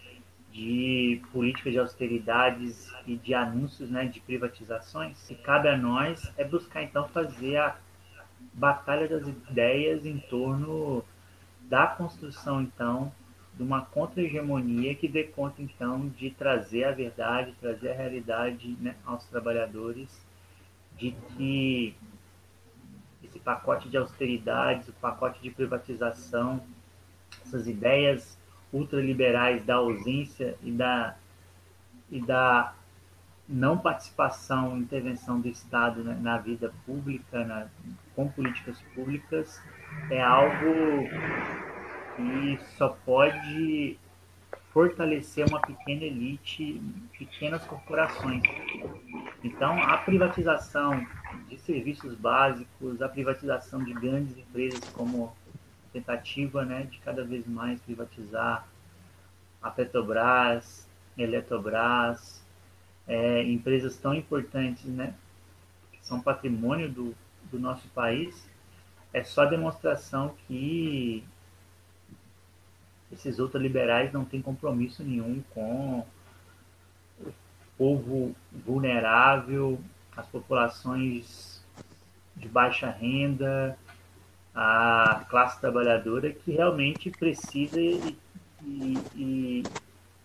de 0.53 1.22
políticas 1.34 1.74
de 1.74 1.79
austeridades 1.79 2.89
e 3.06 3.17
de 3.17 3.34
anúncios 3.34 3.89
né, 3.89 4.06
de 4.06 4.22
privatizações, 4.22 5.29
e 5.29 5.36
cabe 5.36 5.67
a 5.67 5.75
nós 5.77 6.32
é 6.38 6.46
buscar 6.46 6.82
então 6.82 7.06
fazer 7.10 7.58
a 7.58 7.75
batalha 8.53 9.06
das 9.10 9.27
ideias 9.27 10.06
em 10.06 10.17
torno 10.17 11.03
da 11.63 11.88
construção 11.88 12.62
então 12.62 13.12
de 13.57 13.63
uma 13.63 13.81
contra-hegemonia 13.81 14.93
que 14.93 15.07
dê 15.07 15.23
conta 15.23 15.61
então 15.61 16.07
de 16.09 16.29
trazer 16.29 16.83
a 16.83 16.91
verdade, 16.91 17.55
trazer 17.59 17.89
a 17.89 17.95
realidade 17.95 18.77
né, 18.79 18.95
aos 19.03 19.25
trabalhadores, 19.25 20.23
de 20.95 21.11
que 21.11 21.95
esse 23.23 23.39
pacote 23.39 23.89
de 23.89 23.97
austeridades, 23.97 24.87
o 24.87 24.93
pacote 24.93 25.41
de 25.41 25.49
privatização, 25.49 26.63
essas 27.43 27.67
ideias 27.67 28.37
ultraliberais 28.71 29.65
da 29.65 29.75
ausência 29.75 30.55
e 30.61 30.71
da, 30.71 31.15
e 32.11 32.21
da 32.21 32.75
não 33.49 33.77
participação, 33.77 34.77
intervenção 34.77 35.39
do 35.41 35.47
Estado 35.47 36.03
né, 36.03 36.15
na 36.21 36.37
vida 36.37 36.71
pública, 36.85 37.43
na, 37.43 37.67
com 38.15 38.27
políticas 38.27 38.79
públicas, 38.93 39.59
é 40.11 40.21
algo 40.21 41.07
que 42.17 42.59
só 42.77 42.89
pode 43.05 43.97
fortalecer 44.74 45.47
uma 45.47 45.62
pequena 45.62 46.03
elite, 46.03 46.81
pequenas 47.17 47.63
corporações. 47.65 48.43
Então, 49.43 49.81
a 49.81 49.97
privatização 50.00 51.05
de 51.47 51.57
serviços 51.59 52.15
básicos, 52.15 53.01
a 53.01 53.07
privatização 53.07 53.83
de 53.83 53.93
grandes 53.93 54.38
empresas 54.38 54.81
como 54.89 55.36
tentativa 55.93 56.65
né, 56.65 56.83
de 56.83 57.00
cada 57.00 57.24
vez 57.24 57.47
mais 57.47 57.79
privatizar 57.81 58.67
a 59.62 59.69
Petrobras, 59.69 60.88
Eletrobras, 61.17 62.43
é, 63.07 63.43
empresas 63.43 63.97
tão 63.97 64.13
importantes, 64.13 64.86
né, 64.86 65.13
que 65.91 66.05
são 66.05 66.21
patrimônio 66.21 66.89
do, 66.89 67.15
do 67.51 67.59
nosso 67.59 67.88
país, 67.89 68.47
é 69.13 69.24
só 69.24 69.45
demonstração 69.45 70.36
que 70.47 71.24
esses 73.11 73.39
ultraliberais 73.39 74.11
não 74.11 74.25
têm 74.25 74.41
compromisso 74.41 75.03
nenhum 75.03 75.41
com 75.53 76.05
o 77.19 77.33
povo 77.77 78.35
vulnerável, 78.65 79.79
as 80.15 80.25
populações 80.27 81.63
de 82.35 82.47
baixa 82.47 82.89
renda, 82.89 83.77
a 84.53 85.25
classe 85.29 85.59
trabalhadora 85.61 86.31
que 86.31 86.51
realmente 86.51 87.11
precisa 87.11 87.79
e, 87.79 88.17
e, 88.63 89.63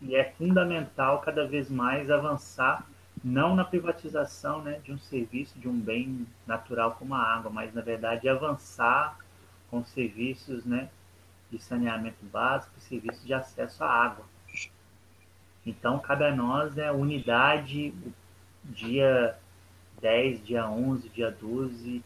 e, 0.00 0.16
é 0.16 0.24
fundamental 0.24 1.20
cada 1.20 1.46
vez 1.46 1.70
mais 1.70 2.10
avançar 2.10 2.86
não 3.22 3.54
na 3.54 3.64
privatização 3.64 4.62
né, 4.62 4.80
de 4.82 4.90
um 4.90 4.98
serviço, 4.98 5.58
de 5.58 5.68
um 5.68 5.78
bem 5.78 6.26
natural 6.46 6.96
como 6.98 7.14
a 7.14 7.22
água, 7.22 7.50
mas 7.50 7.72
na 7.72 7.80
verdade 7.80 8.28
avançar 8.28 9.16
com 9.70 9.84
serviços 9.84 10.64
né, 10.64 10.88
de 11.52 11.62
saneamento 11.62 12.24
básico, 12.24 12.72
serviços 12.80 13.24
de 13.26 13.34
acesso 13.34 13.84
à 13.84 13.88
água. 13.88 14.24
Então, 15.64 15.98
cabe 15.98 16.24
a 16.24 16.34
nós 16.34 16.74
né, 16.74 16.90
unidade, 16.90 17.94
dia 18.64 19.38
10, 20.00 20.44
dia 20.44 20.68
11, 20.68 21.08
dia 21.10 21.30
12, 21.30 22.02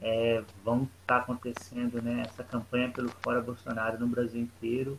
é, 0.00 0.42
vão 0.64 0.84
estar 0.84 0.90
tá 1.06 1.16
acontecendo 1.18 2.00
né, 2.00 2.22
essa 2.26 2.42
campanha 2.42 2.90
pelo 2.90 3.10
Fora 3.22 3.40
Bolsonaro 3.40 3.98
no 4.00 4.08
Brasil 4.08 4.40
inteiro 4.40 4.98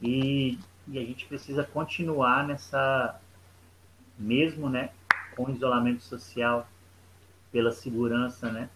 e, 0.00 0.58
e, 0.86 0.98
a 0.98 1.02
gente 1.02 1.26
precisa 1.26 1.64
continuar 1.64 2.46
nessa, 2.46 3.20
mesmo 4.18 4.68
né, 4.68 4.90
com 5.34 5.50
isolamento 5.50 6.02
social, 6.02 6.68
pela 7.50 7.72
segurança 7.72 8.50
né, 8.50 8.68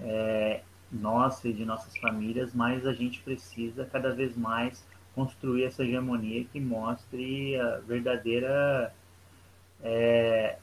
é, 0.00 0.62
nossa 0.90 1.48
e 1.48 1.52
de 1.52 1.64
nossas 1.64 1.96
famílias, 1.98 2.54
mas 2.54 2.86
a 2.86 2.92
gente 2.92 3.20
precisa 3.20 3.84
cada 3.84 4.14
vez 4.14 4.36
mais 4.36 4.84
construir 5.14 5.64
essa 5.64 5.84
hegemonia 5.84 6.44
que 6.44 6.60
mostre 6.60 7.58
a 7.58 7.78
verdadeira 7.78 8.94
é, 9.82 10.58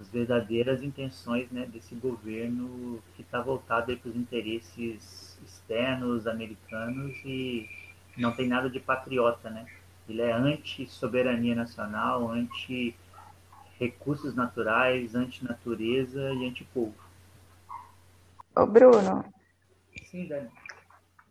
as 0.00 0.08
verdadeiras 0.08 0.82
intenções 0.82 1.50
né, 1.50 1.66
desse 1.66 1.94
governo 1.94 3.02
que 3.16 3.22
está 3.22 3.40
voltado 3.40 3.96
para 3.96 4.10
os 4.10 4.16
interesses 4.16 5.38
externos 5.44 6.26
americanos 6.26 7.14
e 7.24 7.68
não 8.16 8.32
tem 8.32 8.48
nada 8.48 8.68
de 8.68 8.80
patriota, 8.80 9.48
né? 9.50 9.64
Ele 10.08 10.20
é 10.20 10.32
anti-soberania 10.32 11.54
nacional, 11.54 12.28
anti-recursos 12.30 14.34
naturais, 14.34 15.14
anti-natureza 15.14 16.32
e 16.34 16.44
anti-povo. 16.46 16.96
Ô 18.56 18.66
Bruno. 18.66 19.24
Sim, 20.10 20.28
Dani. 20.28 20.48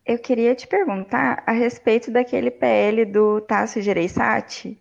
Eu 0.05 0.19
queria 0.19 0.53
te 0.53 0.67
perguntar 0.67 1.41
a 1.47 1.53
respeito 1.53 2.11
daquele 2.11 2.51
PL 2.51 3.05
do 3.05 3.39
Tasso 3.39 3.81
Gereissati, 3.81 4.77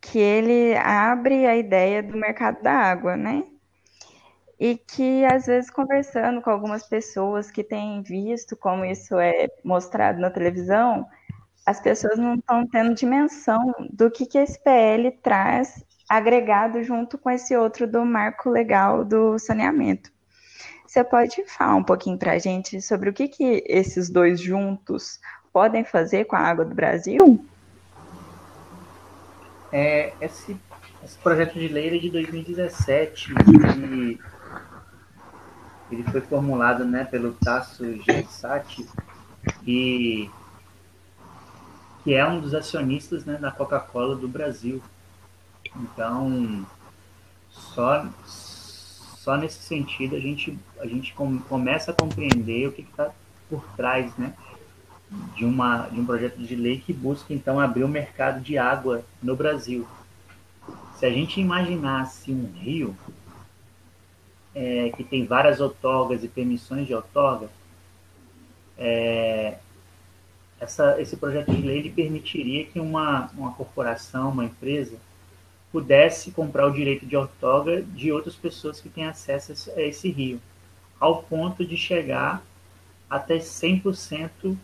que 0.00 0.18
ele 0.18 0.76
abre 0.76 1.46
a 1.46 1.56
ideia 1.56 2.02
do 2.02 2.16
mercado 2.16 2.60
da 2.60 2.72
água, 2.72 3.16
né? 3.16 3.44
E 4.58 4.76
que 4.76 5.24
às 5.24 5.46
vezes 5.46 5.70
conversando 5.70 6.42
com 6.42 6.50
algumas 6.50 6.88
pessoas 6.88 7.48
que 7.48 7.62
têm 7.62 8.02
visto 8.02 8.56
como 8.56 8.84
isso 8.84 9.16
é 9.16 9.46
mostrado 9.64 10.20
na 10.20 10.30
televisão, 10.30 11.06
as 11.64 11.80
pessoas 11.80 12.18
não 12.18 12.34
estão 12.34 12.66
tendo 12.66 12.94
dimensão 12.94 13.72
do 13.90 14.10
que, 14.10 14.26
que 14.26 14.38
esse 14.38 14.60
PL 14.64 15.12
traz 15.22 15.84
agregado 16.08 16.82
junto 16.82 17.16
com 17.16 17.30
esse 17.30 17.56
outro 17.56 17.86
do 17.86 18.04
marco 18.04 18.50
legal 18.50 19.04
do 19.04 19.38
saneamento. 19.38 20.10
Você 20.98 21.04
pode 21.04 21.44
falar 21.46 21.76
um 21.76 21.84
pouquinho 21.84 22.18
para 22.18 22.32
a 22.32 22.38
gente 22.40 22.82
sobre 22.82 23.08
o 23.08 23.12
que, 23.12 23.28
que 23.28 23.62
esses 23.68 24.10
dois 24.10 24.40
juntos 24.40 25.20
podem 25.52 25.84
fazer 25.84 26.24
com 26.24 26.34
a 26.34 26.40
água 26.40 26.64
do 26.64 26.74
Brasil? 26.74 27.46
É, 29.70 30.12
esse, 30.20 30.56
esse 31.04 31.16
projeto 31.18 31.54
de 31.54 31.68
lei 31.68 31.96
é 31.96 32.00
de 32.00 32.10
2017 32.10 33.32
e 33.32 34.18
ele 35.92 36.02
foi 36.10 36.20
formulado 36.20 36.84
né, 36.84 37.04
pelo 37.04 37.32
Tasso 37.34 37.84
Gersati, 38.02 38.84
e 39.64 40.28
que 42.02 42.12
é 42.12 42.26
um 42.26 42.40
dos 42.40 42.54
acionistas 42.54 43.24
né, 43.24 43.36
da 43.36 43.52
Coca-Cola 43.52 44.16
do 44.16 44.26
Brasil. 44.26 44.82
Então, 45.76 46.66
só, 47.50 48.04
só 49.28 49.36
nesse 49.36 49.58
sentido 49.58 50.16
a 50.16 50.18
gente, 50.18 50.58
a 50.80 50.86
gente 50.86 51.12
com, 51.12 51.38
começa 51.40 51.90
a 51.90 51.94
compreender 51.94 52.66
o 52.66 52.72
que 52.72 52.80
está 52.80 53.12
por 53.50 53.62
trás 53.76 54.16
né, 54.16 54.32
de, 55.36 55.44
uma, 55.44 55.86
de 55.88 56.00
um 56.00 56.06
projeto 56.06 56.38
de 56.38 56.56
lei 56.56 56.80
que 56.80 56.94
busca 56.94 57.34
então 57.34 57.60
abrir 57.60 57.84
o 57.84 57.88
mercado 57.88 58.40
de 58.40 58.56
água 58.56 59.04
no 59.22 59.36
Brasil. 59.36 59.86
Se 60.96 61.04
a 61.04 61.10
gente 61.10 61.42
imaginasse 61.42 62.32
um 62.32 62.50
rio 62.54 62.96
é, 64.54 64.88
que 64.96 65.04
tem 65.04 65.26
várias 65.26 65.60
outorgas 65.60 66.24
e 66.24 66.28
permissões 66.28 66.86
de 66.86 66.94
outorga, 66.94 67.50
é, 68.78 69.58
essa, 70.58 70.98
esse 71.02 71.18
projeto 71.18 71.54
de 71.54 71.60
lei 71.60 71.80
ele 71.80 71.90
permitiria 71.90 72.64
que 72.64 72.80
uma, 72.80 73.30
uma 73.36 73.52
corporação, 73.52 74.30
uma 74.30 74.46
empresa, 74.46 74.96
pudesse 75.70 76.30
comprar 76.30 76.66
o 76.66 76.72
direito 76.72 77.04
de 77.04 77.16
outorga 77.16 77.82
de 77.82 78.10
outras 78.10 78.34
pessoas 78.34 78.80
que 78.80 78.88
têm 78.88 79.04
acesso 79.04 79.70
a 79.76 79.82
esse 79.82 80.10
rio, 80.10 80.40
ao 80.98 81.22
ponto 81.22 81.64
de 81.64 81.76
chegar 81.76 82.42
até 83.08 83.38
100% 83.38 84.56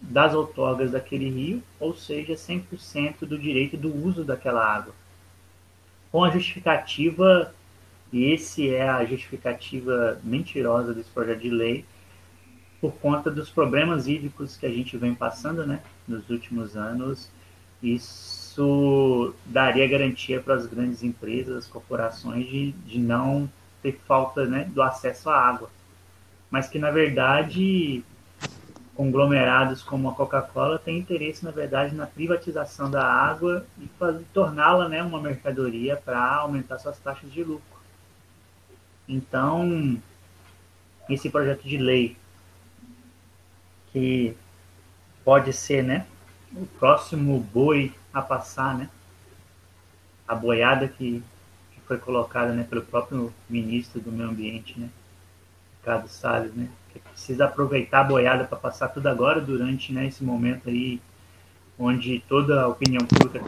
das 0.00 0.34
outorgas 0.34 0.92
daquele 0.92 1.28
rio, 1.28 1.62
ou 1.80 1.94
seja, 1.94 2.34
100% 2.34 3.20
do 3.20 3.38
direito 3.38 3.76
do 3.76 3.94
uso 3.94 4.24
daquela 4.24 4.64
água. 4.64 4.94
Com 6.10 6.24
a 6.24 6.30
justificativa, 6.30 7.52
e 8.12 8.32
esse 8.32 8.72
é 8.72 8.88
a 8.88 9.04
justificativa 9.04 10.20
mentirosa 10.22 10.94
desse 10.94 11.10
projeto 11.10 11.40
de 11.40 11.50
lei, 11.50 11.84
por 12.80 12.92
conta 12.92 13.28
dos 13.30 13.50
problemas 13.50 14.06
hídricos 14.06 14.56
que 14.56 14.64
a 14.64 14.70
gente 14.70 14.96
vem 14.96 15.14
passando 15.14 15.66
né, 15.66 15.82
nos 16.06 16.30
últimos 16.30 16.76
anos, 16.76 17.28
isso 17.82 18.47
daria 19.46 19.86
garantia 19.86 20.40
para 20.40 20.54
as 20.54 20.66
grandes 20.66 21.02
empresas, 21.02 21.56
as 21.56 21.66
corporações, 21.66 22.46
de, 22.46 22.72
de 22.72 22.98
não 22.98 23.48
ter 23.82 23.98
falta 24.06 24.44
né, 24.44 24.64
do 24.72 24.82
acesso 24.82 25.30
à 25.30 25.38
água. 25.38 25.70
Mas 26.50 26.68
que, 26.68 26.78
na 26.78 26.90
verdade, 26.90 28.02
conglomerados 28.94 29.82
como 29.82 30.08
a 30.08 30.14
Coca-Cola 30.14 30.78
têm 30.78 30.98
interesse, 30.98 31.44
na 31.44 31.52
verdade, 31.52 31.94
na 31.94 32.06
privatização 32.06 32.90
da 32.90 33.04
água 33.04 33.64
e 33.78 33.88
torná-la 34.32 34.88
né, 34.88 35.02
uma 35.02 35.20
mercadoria 35.20 35.96
para 35.96 36.18
aumentar 36.36 36.78
suas 36.78 36.98
taxas 36.98 37.30
de 37.30 37.44
lucro. 37.44 37.78
Então, 39.08 39.96
esse 41.08 41.30
projeto 41.30 41.62
de 41.62 41.78
lei 41.78 42.16
que 43.92 44.36
pode 45.24 45.52
ser, 45.52 45.84
né, 45.84 46.06
o 46.52 46.66
próximo 46.66 47.38
boi 47.38 47.92
a 48.18 48.22
passar, 48.22 48.76
né, 48.76 48.88
a 50.26 50.34
boiada 50.34 50.88
que, 50.88 51.22
que 51.72 51.80
foi 51.86 51.98
colocada, 51.98 52.52
né, 52.52 52.66
pelo 52.68 52.82
próprio 52.82 53.32
ministro 53.48 54.00
do 54.00 54.12
Meio 54.12 54.28
Ambiente, 54.28 54.78
né, 54.78 54.88
Ricardo 55.78 56.08
Salles, 56.08 56.54
né, 56.54 56.68
que 56.92 56.98
precisa 56.98 57.46
aproveitar 57.46 58.00
a 58.00 58.04
boiada 58.04 58.44
para 58.44 58.58
passar 58.58 58.88
tudo 58.88 59.06
agora 59.08 59.40
durante, 59.40 59.92
né, 59.92 60.06
esse 60.06 60.22
momento 60.22 60.68
aí 60.68 61.00
onde 61.78 62.20
toda 62.28 62.62
a 62.62 62.68
opinião 62.68 63.06
pública 63.06 63.40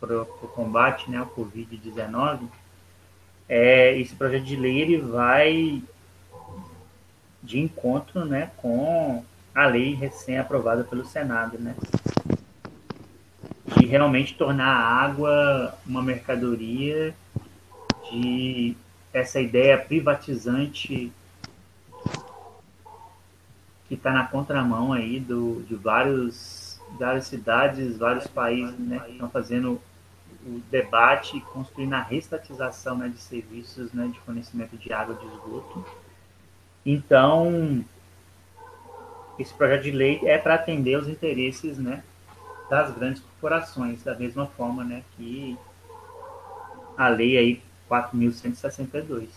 para 0.00 0.22
o 0.22 0.26
combate, 0.48 1.10
né, 1.10 1.18
ao 1.18 1.26
Covid-19, 1.26 2.48
é, 3.48 3.96
esse 3.98 4.14
projeto 4.14 4.44
de 4.44 4.56
lei 4.56 4.80
ele 4.80 4.98
vai 4.98 5.82
de 7.42 7.60
encontro 7.60 8.24
né, 8.24 8.50
com 8.56 9.24
a 9.54 9.66
lei 9.66 9.94
recém-aprovada 9.94 10.84
pelo 10.84 11.06
Senado, 11.06 11.58
né? 11.58 11.74
De 13.74 13.86
realmente 13.86 14.34
tornar 14.34 14.68
a 14.68 15.04
água 15.04 15.74
uma 15.86 16.02
mercadoria, 16.02 17.14
de 18.10 18.76
essa 19.12 19.40
ideia 19.40 19.78
privatizante 19.78 21.12
que 23.88 23.94
está 23.94 24.12
na 24.12 24.26
contramão 24.26 24.92
aí 24.92 25.20
do, 25.20 25.62
de 25.62 25.74
vários, 25.74 26.80
várias 26.98 27.26
cidades, 27.26 27.96
vários 27.96 28.26
países 28.26 28.78
né, 28.78 28.98
que 29.00 29.12
estão 29.12 29.30
fazendo 29.30 29.80
o 30.44 30.60
debate 30.70 31.40
construindo 31.52 31.94
a 31.94 32.02
restatização 32.02 32.96
né, 32.98 33.08
de 33.08 33.18
serviços 33.18 33.92
né, 33.92 34.08
de 34.12 34.18
fornecimento 34.20 34.76
de 34.76 34.92
água 34.92 35.14
de 35.14 35.26
esgoto. 35.26 35.84
Então, 36.84 37.84
esse 39.38 39.52
projeto 39.54 39.82
de 39.82 39.90
lei 39.90 40.20
é 40.24 40.38
para 40.38 40.54
atender 40.54 40.98
os 40.98 41.08
interesses 41.08 41.78
né, 41.78 42.02
das 42.68 42.94
grandes 42.94 43.22
corporações, 43.22 44.02
da 44.02 44.14
mesma 44.14 44.46
forma 44.46 44.84
né, 44.84 45.02
que 45.16 45.56
a 46.96 47.08
lei 47.08 47.36
aí 47.36 47.62
4.162. 47.90 49.28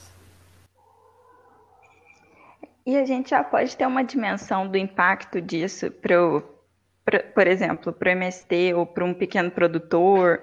E 2.85 2.97
a 2.97 3.05
gente 3.05 3.29
já 3.29 3.43
pode 3.43 3.77
ter 3.77 3.85
uma 3.85 4.03
dimensão 4.03 4.67
do 4.67 4.77
impacto 4.77 5.39
disso 5.39 5.91
para, 5.91 7.19
por 7.35 7.45
exemplo, 7.45 7.93
para 7.93 8.09
o 8.09 8.11
MST 8.11 8.73
ou 8.73 8.85
para 8.85 9.05
um 9.05 9.13
pequeno 9.13 9.51
produtor. 9.51 10.41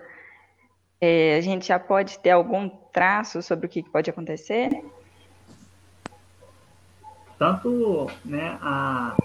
É, 1.00 1.36
a 1.36 1.40
gente 1.40 1.66
já 1.66 1.78
pode 1.78 2.18
ter 2.20 2.30
algum 2.30 2.68
traço 2.68 3.42
sobre 3.42 3.66
o 3.66 3.68
que 3.68 3.82
pode 3.82 4.08
acontecer? 4.08 4.70
tanto 7.38 8.10
né, 8.24 8.58
a, 8.60 9.16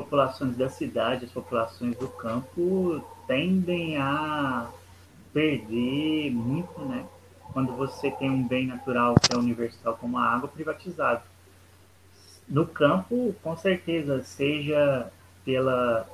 populações 0.00 0.56
da 0.56 0.68
cidade, 0.70 1.26
as 1.26 1.30
populações 1.30 1.94
do 1.98 2.08
campo 2.08 3.04
tendem 3.26 3.98
a 3.98 4.66
perder 5.32 6.30
muito, 6.30 6.80
né? 6.80 7.06
Quando 7.52 7.72
você 7.74 8.10
tem 8.10 8.30
um 8.30 8.46
bem 8.46 8.66
natural 8.66 9.14
que 9.14 9.34
é 9.34 9.36
universal 9.36 9.96
como 9.96 10.16
a 10.16 10.24
água 10.24 10.48
privatizado. 10.48 11.22
No 12.48 12.66
campo, 12.66 13.34
com 13.42 13.56
certeza, 13.56 14.22
seja 14.22 15.12
pela 15.44 16.08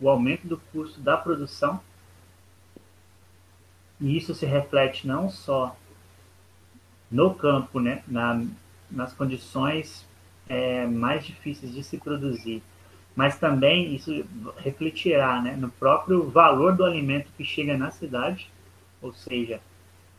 o 0.00 0.08
aumento 0.08 0.48
do 0.48 0.58
custo 0.72 1.00
da 1.00 1.16
produção, 1.16 1.80
e 4.00 4.16
isso 4.16 4.34
se 4.34 4.46
reflete 4.46 5.06
não 5.06 5.28
só 5.28 5.76
no 7.10 7.34
campo, 7.34 7.78
né, 7.78 8.02
na, 8.08 8.42
nas 8.90 9.12
condições 9.12 10.06
é, 10.48 10.86
mais 10.86 11.24
difíceis 11.24 11.72
de 11.72 11.84
se 11.84 11.98
produzir. 11.98 12.62
Mas 13.14 13.38
também 13.38 13.94
isso 13.94 14.24
refletirá 14.58 15.40
né, 15.40 15.56
no 15.56 15.70
próprio 15.70 16.28
valor 16.30 16.76
do 16.76 16.84
alimento 16.84 17.30
que 17.36 17.44
chega 17.44 17.76
na 17.76 17.90
cidade, 17.90 18.50
ou 19.02 19.12
seja, 19.12 19.60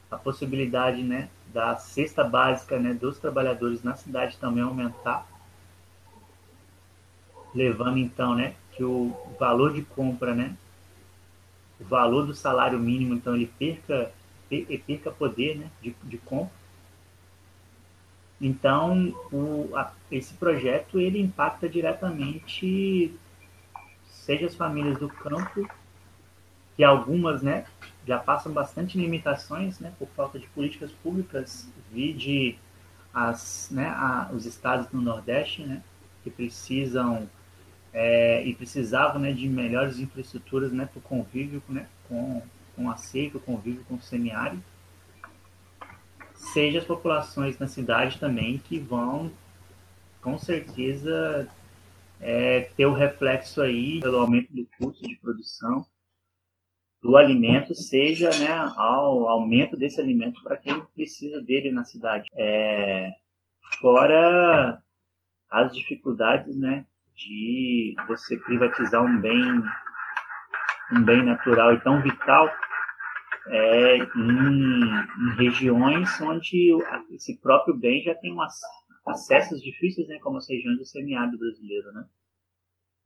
a 0.10 0.18
possibilidade 0.18 1.02
né, 1.02 1.30
da 1.54 1.78
cesta 1.78 2.24
básica 2.24 2.78
né, 2.78 2.94
dos 2.94 3.18
trabalhadores 3.18 3.82
na 3.82 3.96
cidade 3.96 4.38
também 4.38 4.64
aumentar, 4.64 5.26
levando 7.56 7.98
então 7.98 8.36
né, 8.36 8.56
que 8.74 8.84
o 8.84 9.16
valor 9.40 9.74
de 9.74 9.82
compra, 9.84 10.36
né, 10.36 10.56
o 11.80 11.86
valor 11.86 12.26
do 12.26 12.36
salário 12.36 12.78
mínimo, 12.78 13.14
então 13.14 13.36
ele 13.36 13.52
perca, 13.58 14.12
perca 14.86 15.12
poder 15.12 15.58
né, 15.58 15.72
de, 15.82 15.96
de 16.04 16.18
compra 16.18 16.61
então, 18.42 19.14
o, 19.32 19.70
a, 19.76 19.94
esse 20.10 20.34
projeto 20.34 21.00
ele 21.00 21.22
impacta 21.22 21.70
diretamente, 21.70 23.14
seja 24.08 24.48
as 24.48 24.56
famílias 24.56 24.98
do 24.98 25.08
campo, 25.08 25.70
que 26.76 26.84
algumas, 26.84 27.44
né, 27.44 27.66
já 28.08 28.18
passam 28.18 28.52
bastante 28.52 28.98
limitações, 28.98 29.80
né, 29.80 29.94
por 30.00 30.08
falta 30.16 30.40
de 30.40 30.48
políticas 30.48 30.92
públicas, 30.92 31.72
vide 31.92 32.58
as, 33.14 33.70
né, 33.70 33.90
a, 33.90 34.32
os 34.34 34.48
estados 34.48 34.88
do 34.88 35.00
Nordeste, 35.00 35.62
né, 35.62 35.84
que 36.24 36.32
precisam 36.32 37.30
é, 37.94 38.44
e 38.44 38.56
precisavam, 38.56 39.22
né, 39.22 39.32
de 39.34 39.48
melhores 39.48 40.00
infraestruturas, 40.00 40.72
né, 40.72 40.88
para 40.88 40.98
o 40.98 41.02
convívio, 41.02 41.62
né, 41.70 41.86
com, 42.08 42.42
com 42.76 42.90
a 42.90 42.98
seca, 42.98 43.38
o 43.38 43.42
convívio 43.42 43.86
com 43.88 43.96
o 43.96 44.02
semiárido 44.02 44.64
seja 46.42 46.80
as 46.80 46.86
populações 46.86 47.58
na 47.60 47.68
cidade 47.68 48.20
também 48.20 48.58
que 48.58 48.80
vão, 48.80 49.32
com 50.22 50.38
certeza, 50.38 51.48
é, 52.20 52.62
ter 52.76 52.86
o 52.86 52.94
reflexo 52.94 53.62
aí 53.62 54.00
pelo 54.02 54.18
aumento 54.18 54.52
do 54.54 54.68
custo 54.78 55.08
de 55.08 55.16
produção 55.18 55.86
do 57.02 57.18
alimento, 57.18 57.74
seja 57.74 58.30
né, 58.38 58.52
ao 58.78 59.28
aumento 59.28 59.76
desse 59.76 60.00
alimento 60.00 60.42
para 60.44 60.58
quem 60.58 60.80
precisa 60.94 61.42
dele 61.42 61.72
na 61.72 61.84
cidade. 61.84 62.30
É, 62.36 63.12
fora 63.80 64.82
as 65.50 65.74
dificuldades 65.74 66.56
né, 66.56 66.86
de 67.16 67.96
você 68.08 68.38
privatizar 68.38 69.04
um 69.04 69.20
bem, 69.20 69.64
um 70.92 71.04
bem 71.04 71.24
natural 71.24 71.74
e 71.74 71.82
tão 71.82 72.02
vital 72.02 72.50
é, 73.48 73.98
em, 73.98 74.06
em, 74.06 75.36
regiões 75.38 76.10
onde 76.22 76.78
esse 77.12 77.40
próprio 77.40 77.76
bem 77.76 78.04
já 78.04 78.16
tem 78.16 78.32
umas, 78.32 78.60
acessos 79.06 79.62
difíceis, 79.62 80.08
né, 80.08 80.20
como 80.20 80.38
as 80.38 80.48
regiões 80.48 80.78
do 80.78 80.86
semiárido 80.86 81.38
brasileiro, 81.38 81.92
né? 81.92 82.06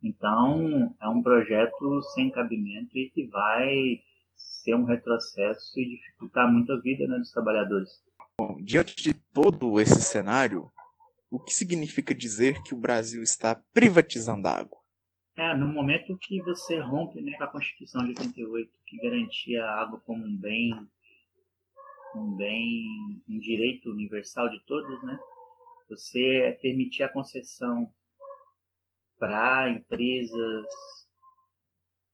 Então, 0.03 0.93
é 1.01 1.07
um 1.07 1.23
projeto 1.23 2.01
sem 2.13 2.29
cabimento 2.29 2.97
e 2.97 3.09
que 3.09 3.27
vai 3.27 4.01
ser 4.35 4.75
um 4.75 4.83
retrocesso 4.83 5.79
e 5.79 5.89
dificultar 5.89 6.51
muito 6.51 6.71
a 6.73 6.79
vida 6.79 7.07
né, 7.07 7.17
dos 7.17 7.31
trabalhadores. 7.31 7.89
Bom, 8.39 8.57
diante 8.61 8.95
de 8.95 9.13
todo 9.33 9.79
esse 9.79 10.01
cenário, 10.01 10.69
o 11.31 11.39
que 11.39 11.53
significa 11.53 12.13
dizer 12.13 12.61
que 12.63 12.75
o 12.75 12.77
Brasil 12.77 13.23
está 13.23 13.55
privatizando 13.73 14.47
a 14.47 14.59
água? 14.59 14.77
É, 15.37 15.53
no 15.53 15.67
momento 15.67 16.17
que 16.17 16.41
você 16.41 16.79
rompe 16.79 17.21
né, 17.21 17.35
com 17.37 17.43
a 17.43 17.47
Constituição 17.47 18.01
de 18.03 18.09
88, 18.09 18.71
que 18.85 18.97
garantia 18.97 19.65
a 19.65 19.81
água 19.81 19.99
como 20.05 20.25
um 20.25 20.37
bem, 20.37 20.73
um 22.15 22.35
bem, 22.37 23.21
um 23.27 23.37
direito 23.39 23.91
universal 23.91 24.49
de 24.49 24.63
todos, 24.65 25.03
né? 25.03 25.19
Você 25.89 26.57
permitir 26.61 27.03
a 27.03 27.09
concessão 27.09 27.91
para 29.19 29.69
empresas, 29.69 30.65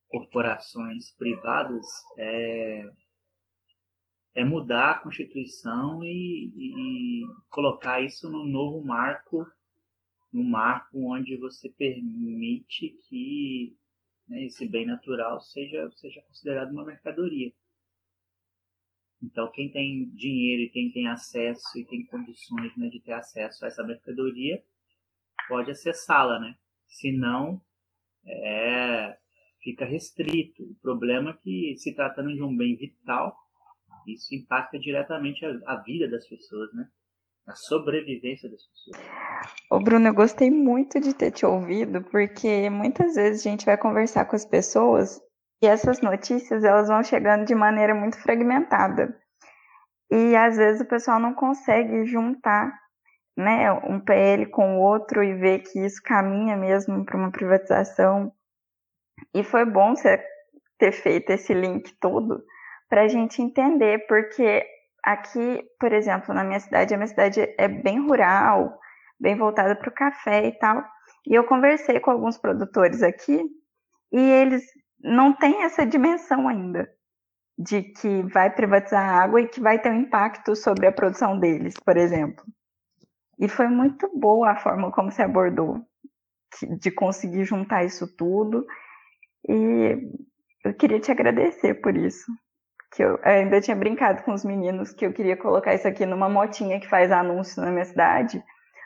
corporações 0.07 1.11
privadas 1.11 1.85
é, 2.17 2.89
é 4.33 4.43
mudar 4.43 4.91
a 4.91 4.99
Constituição 4.99 6.03
e, 6.03 6.51
e, 6.55 7.21
colocar 7.49 8.01
isso 8.01 8.29
num 8.29 8.45
novo 8.45 8.85
marco, 8.85 9.45
num 10.31 10.43
marco 10.43 11.13
onde 11.13 11.37
você 11.37 11.69
permite 11.69 12.89
que 13.07 13.75
né, 14.27 14.45
esse 14.45 14.67
bem 14.67 14.85
natural 14.85 15.41
seja, 15.41 15.89
seja 15.91 16.21
considerado 16.21 16.71
uma 16.71 16.85
mercadoria. 16.85 17.51
Então, 19.21 19.51
quem 19.51 19.71
tem 19.71 20.09
dinheiro 20.15 20.63
e 20.63 20.69
quem 20.69 20.91
tem 20.91 21.07
acesso 21.07 21.77
e 21.77 21.85
tem 21.85 22.05
condições 22.05 22.75
né, 22.75 22.89
de 22.89 22.99
ter 22.99 23.13
acesso 23.13 23.63
a 23.63 23.67
essa 23.67 23.83
mercadoria 23.83 24.63
pode 25.47 25.69
acessá-la, 25.69 26.39
né? 26.39 26.57
Se 26.87 27.11
não, 27.11 27.61
é, 28.25 29.17
fica 29.61 29.85
restrito. 29.85 30.63
O 30.63 30.75
problema 30.75 31.31
é 31.31 31.33
que, 31.33 31.75
se 31.77 31.93
tratando 31.93 32.33
de 32.33 32.41
um 32.41 32.55
bem 32.55 32.75
vital, 32.75 33.35
isso 34.07 34.33
impacta 34.33 34.79
diretamente 34.79 35.45
a, 35.45 35.59
a 35.67 35.75
vida 35.83 36.09
das 36.09 36.27
pessoas, 36.27 36.73
né? 36.73 36.89
A 37.47 37.55
sobrevivência 37.55 38.49
das 38.49 38.61
pessoas. 38.67 38.97
Ô 39.69 39.79
Bruno, 39.79 40.07
eu 40.07 40.13
gostei 40.13 40.51
muito 40.51 40.99
de 40.99 41.13
ter 41.13 41.31
te 41.31 41.45
ouvido, 41.45 42.03
porque 42.03 42.69
muitas 42.69 43.15
vezes 43.15 43.45
a 43.45 43.49
gente 43.49 43.65
vai 43.65 43.77
conversar 43.77 44.25
com 44.25 44.35
as 44.35 44.45
pessoas 44.45 45.19
e 45.61 45.67
essas 45.67 46.01
notícias 46.01 46.63
elas 46.63 46.87
vão 46.87 47.03
chegando 47.03 47.45
de 47.45 47.55
maneira 47.55 47.93
muito 47.93 48.17
fragmentada. 48.21 49.17
E 50.11 50.35
às 50.35 50.57
vezes 50.57 50.81
o 50.81 50.87
pessoal 50.87 51.19
não 51.19 51.33
consegue 51.33 52.05
juntar 52.05 52.71
né, 53.37 53.71
um 53.71 53.99
PL 53.99 54.45
com 54.47 54.77
o 54.77 54.81
outro 54.81 55.23
e 55.23 55.33
ver 55.33 55.59
que 55.59 55.79
isso 55.79 56.01
caminha 56.03 56.57
mesmo 56.57 57.05
para 57.05 57.17
uma 57.17 57.31
privatização. 57.31 58.31
E 59.33 59.43
foi 59.43 59.65
bom 59.65 59.95
você 59.95 60.23
ter 60.77 60.91
feito 60.91 61.29
esse 61.29 61.53
link 61.53 61.93
todo 61.99 62.43
para 62.89 63.03
a 63.03 63.07
gente 63.07 63.41
entender, 63.41 64.05
porque 64.07 64.65
aqui, 65.03 65.63
por 65.79 65.91
exemplo, 65.91 66.33
na 66.33 66.43
minha 66.43 66.59
cidade, 66.59 66.93
a 66.93 66.97
minha 66.97 67.07
cidade 67.07 67.41
é 67.57 67.67
bem 67.67 68.05
rural, 68.05 68.79
bem 69.19 69.35
voltada 69.35 69.75
para 69.75 69.89
o 69.89 69.93
café 69.93 70.47
e 70.47 70.51
tal. 70.57 70.83
E 71.27 71.33
eu 71.33 71.43
conversei 71.45 71.99
com 71.99 72.11
alguns 72.11 72.37
produtores 72.37 73.03
aqui 73.03 73.41
e 74.11 74.19
eles 74.19 74.63
não 75.03 75.33
têm 75.33 75.63
essa 75.63 75.85
dimensão 75.85 76.47
ainda 76.47 76.89
de 77.57 77.83
que 77.83 78.23
vai 78.23 78.49
privatizar 78.49 79.07
a 79.07 79.23
água 79.23 79.41
e 79.41 79.47
que 79.47 79.61
vai 79.61 79.79
ter 79.79 79.91
um 79.91 80.01
impacto 80.01 80.55
sobre 80.55 80.87
a 80.87 80.91
produção 80.91 81.39
deles, 81.39 81.75
por 81.85 81.95
exemplo. 81.95 82.43
E 83.39 83.47
foi 83.47 83.67
muito 83.67 84.09
boa 84.17 84.51
a 84.51 84.55
forma 84.55 84.91
como 84.91 85.11
se 85.11 85.21
abordou, 85.21 85.79
de 86.79 86.91
conseguir 86.91 87.43
juntar 87.43 87.83
isso 87.83 88.07
tudo. 88.15 88.65
E 89.47 89.97
eu 90.63 90.73
queria 90.73 90.99
te 90.99 91.11
agradecer 91.11 91.75
por 91.75 91.95
isso. 91.95 92.31
Que 92.93 93.03
eu 93.03 93.19
ainda 93.23 93.61
tinha 93.61 93.75
brincado 93.75 94.23
com 94.23 94.33
os 94.33 94.43
meninos 94.43 94.91
que 94.93 95.05
eu 95.05 95.13
queria 95.13 95.37
colocar 95.37 95.73
isso 95.73 95.87
aqui 95.87 96.05
numa 96.05 96.27
motinha 96.27 96.79
que 96.79 96.89
faz 96.89 97.11
anúncio 97.11 97.61
na 97.61 97.71
minha 97.71 97.85
cidade, 97.85 98.43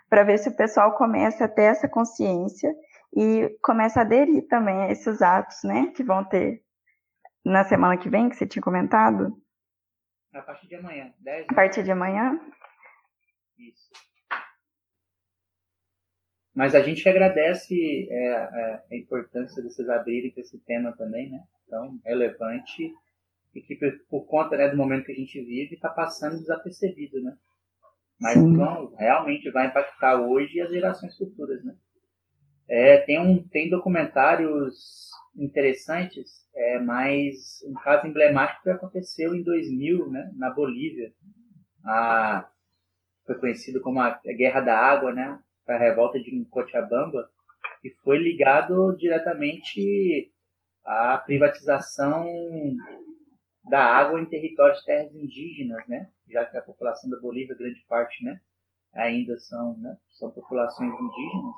para 0.09 0.23
ver 0.23 0.37
se 0.37 0.49
o 0.49 0.55
pessoal 0.55 0.95
começa 0.95 1.45
a 1.45 1.47
ter 1.47 1.63
essa 1.63 1.89
consciência 1.89 2.71
e 3.15 3.49
começa 3.61 3.99
a 3.99 4.03
aderir 4.03 4.47
também 4.47 4.83
a 4.83 4.91
esses 4.91 5.21
atos, 5.21 5.63
né, 5.63 5.91
que 5.95 6.03
vão 6.03 6.23
ter 6.23 6.61
na 7.43 7.63
semana 7.63 7.97
que 7.97 8.09
vem, 8.09 8.29
que 8.29 8.35
você 8.35 8.45
tinha 8.45 8.61
comentado. 8.61 9.31
A 10.33 10.41
partir 10.41 10.67
de 10.67 10.75
amanhã, 10.75 11.13
10 11.19 11.45
A 11.49 11.53
partir 11.53 11.83
de 11.83 11.91
amanhã? 11.91 12.39
Isso. 13.57 13.89
Mas 16.53 16.73
a 16.73 16.81
gente 16.81 17.07
agradece 17.07 18.07
é, 18.09 18.27
é, 18.31 18.83
a 18.91 18.95
importância 18.95 19.61
de 19.61 19.69
vocês 19.69 19.89
abrirem 19.89 20.33
esse 20.37 20.57
tema 20.59 20.95
também, 20.95 21.29
né? 21.29 21.43
Tão 21.69 21.99
relevante 22.05 22.93
e 23.55 23.61
que 23.61 23.75
por, 24.09 24.25
conta 24.25 24.57
né, 24.57 24.69
do 24.69 24.77
momento 24.77 25.05
que 25.05 25.11
a 25.13 25.15
gente 25.15 25.39
vive 25.43 25.75
está 25.75 25.89
passando 25.89 26.39
desapercebido, 26.39 27.21
né? 27.23 27.35
Mas 28.19 28.37
então, 28.37 28.93
realmente 28.95 29.49
vai 29.51 29.67
impactar 29.67 30.21
hoje 30.21 30.57
e 30.57 30.61
as 30.61 30.69
gerações 30.69 31.17
futuras, 31.17 31.63
né? 31.63 31.75
É, 32.67 32.97
tem, 32.99 33.19
um, 33.19 33.47
tem 33.47 33.69
documentários 33.69 35.09
interessantes, 35.35 36.47
é, 36.55 36.79
mas 36.79 37.61
um 37.67 37.73
caso 37.73 38.07
emblemático 38.07 38.63
que 38.63 38.69
aconteceu 38.69 39.35
em 39.35 39.43
2000, 39.43 40.09
né, 40.09 40.31
na 40.35 40.49
Bolívia. 40.49 41.11
A, 41.85 42.49
foi 43.25 43.35
conhecido 43.35 43.81
como 43.81 43.99
a 43.99 44.19
Guerra 44.37 44.61
da 44.61 44.77
Água, 44.77 45.13
né? 45.13 45.39
a 45.67 45.77
revolta 45.77 46.19
de 46.19 46.45
Cochabamba, 46.45 47.27
e 47.83 47.89
foi 48.03 48.17
ligado 48.17 48.95
diretamente 48.97 50.31
à 50.83 51.17
privatização 51.17 52.25
da 53.69 53.83
água 53.83 54.19
em 54.19 54.25
territórios 54.25 54.79
de 54.79 54.85
terras 54.85 55.15
indígenas, 55.15 55.85
né? 55.87 56.09
Já 56.29 56.45
que 56.45 56.57
a 56.57 56.61
população 56.61 57.09
da 57.09 57.19
Bolívia, 57.19 57.55
grande 57.55 57.83
parte, 57.87 58.23
né, 58.23 58.39
ainda 58.93 59.37
são, 59.39 59.77
né, 59.77 59.97
são 60.11 60.31
populações 60.31 60.93
indígenas 60.93 61.55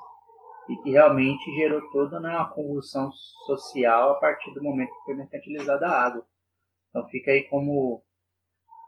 e 0.68 0.76
que 0.82 0.90
realmente 0.90 1.50
gerou 1.54 1.80
toda 1.90 2.20
né, 2.20 2.30
uma 2.30 2.50
convulsão 2.50 3.10
social 3.46 4.12
a 4.12 4.14
partir 4.16 4.52
do 4.52 4.62
momento 4.62 4.90
que 4.90 5.04
foi 5.04 5.14
mercantilizada 5.14 5.86
a 5.86 6.02
água. 6.04 6.26
Então 6.90 7.06
fica 7.08 7.30
aí 7.30 7.44
como 7.44 8.02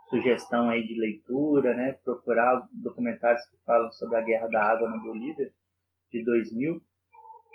sugestão 0.09 0.69
aí 0.69 0.87
de 0.87 0.99
leitura, 0.99 1.75
né? 1.75 1.93
Procurar 2.05 2.67
documentários 2.73 3.45
que 3.47 3.57
falam 3.65 3.91
sobre 3.93 4.17
a 4.17 4.23
guerra 4.23 4.49
da 4.49 4.63
água 4.63 4.89
na 4.89 4.99
Bolívia 4.99 5.53
de 6.11 6.25
2000, 6.25 6.83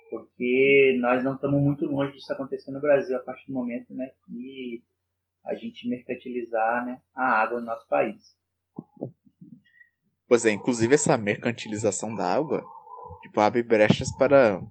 porque 0.10 0.98
nós 1.02 1.24
não 1.24 1.36
estamos 1.36 1.62
muito 1.62 1.86
longe 1.86 2.14
disso 2.14 2.32
acontecer 2.32 2.72
no 2.72 2.80
Brasil 2.80 3.18
a 3.18 3.20
partir 3.20 3.48
do 3.48 3.54
momento, 3.54 3.94
né, 3.94 4.12
que 4.26 4.82
a 5.46 5.56
gente 5.56 5.88
mercantilizar, 5.88 6.86
né, 6.86 7.02
a 7.16 7.42
água 7.42 7.60
no 7.60 7.66
nosso 7.66 7.88
país. 7.88 8.36
Pois 10.28 10.46
é, 10.46 10.52
inclusive 10.52 10.96
essa 10.96 11.18
mercantilização 11.18 12.16
da 12.16 12.34
água 12.34 12.66
tipo, 13.22 13.40
abre 13.40 13.64
brechas 13.64 14.12
para 14.18 14.62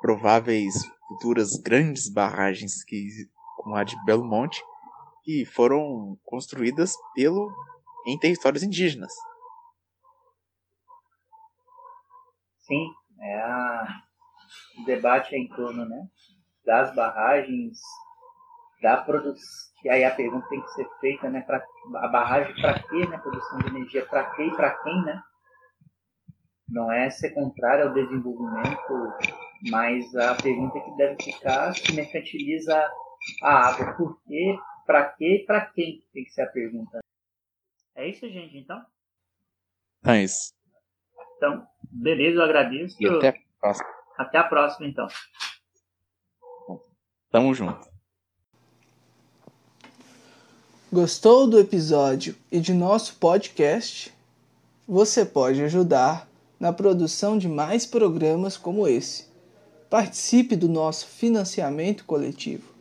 prováveis 0.00 0.74
futuras 1.08 1.56
grandes 1.56 2.10
barragens 2.10 2.84
que 2.84 3.08
como 3.56 3.76
a 3.76 3.84
de 3.84 3.96
Belo 4.04 4.24
Monte 4.24 4.62
que 5.22 5.44
foram 5.44 6.18
construídas 6.24 6.94
pelo 7.14 7.52
em 8.06 8.18
territórios 8.18 8.62
indígenas. 8.62 9.12
Sim, 12.58 12.90
é 13.20 13.40
a, 13.42 14.02
o 14.78 14.84
debate 14.84 15.34
é 15.34 15.38
em 15.38 15.48
torno 15.48 15.84
né, 15.84 16.08
das 16.64 16.94
barragens, 16.94 17.78
da 18.80 18.96
produção. 18.98 19.70
E 19.84 19.88
aí 19.88 20.04
a 20.04 20.14
pergunta 20.14 20.46
tem 20.48 20.60
que 20.60 20.70
ser 20.72 20.88
feita, 21.00 21.28
né? 21.30 21.40
Pra, 21.42 21.64
a 21.96 22.08
barragem 22.08 22.54
para 22.60 22.78
quê, 22.82 23.06
né? 23.06 23.18
Produção 23.18 23.58
de 23.58 23.68
energia 23.68 24.04
para 24.06 24.30
quê 24.34 24.44
e 24.44 24.54
para 24.54 24.70
quem, 24.82 25.02
né? 25.04 25.22
Não 26.68 26.92
é 26.92 27.10
ser 27.10 27.30
contrário 27.30 27.88
ao 27.88 27.94
desenvolvimento, 27.94 29.12
mas 29.70 30.14
a 30.14 30.34
pergunta 30.36 30.78
que 30.80 30.96
deve 30.96 31.22
ficar 31.22 31.74
se 31.74 31.92
mercantiliza 31.92 32.76
a 33.42 33.68
água. 33.68 33.94
Por 33.94 34.20
quê? 34.24 34.56
Para 34.86 35.04
quê 35.04 35.42
e 35.42 35.46
para 35.46 35.66
quem 35.66 36.04
tem 36.12 36.24
que 36.24 36.30
ser 36.30 36.42
a 36.42 36.50
pergunta. 36.50 37.00
É 37.94 38.06
isso, 38.06 38.28
gente, 38.28 38.56
então? 38.56 38.84
É 40.04 40.22
isso. 40.22 40.54
Então, 41.36 41.66
beleza, 41.82 42.38
eu 42.38 42.44
agradeço. 42.44 42.96
E 43.00 43.08
até 43.08 43.28
a 43.28 43.34
próxima. 43.60 43.88
Até 44.16 44.38
a 44.38 44.44
próxima, 44.44 44.86
então. 44.86 45.08
Tamo 47.30 47.54
junto. 47.54 47.89
Gostou 50.92 51.46
do 51.46 51.56
episódio 51.56 52.34
e 52.50 52.58
de 52.58 52.74
nosso 52.74 53.14
podcast? 53.14 54.12
Você 54.88 55.24
pode 55.24 55.62
ajudar 55.62 56.28
na 56.58 56.72
produção 56.72 57.38
de 57.38 57.46
mais 57.46 57.86
programas 57.86 58.56
como 58.56 58.88
esse. 58.88 59.26
Participe 59.88 60.56
do 60.56 60.68
nosso 60.68 61.06
financiamento 61.06 62.04
coletivo. 62.04 62.72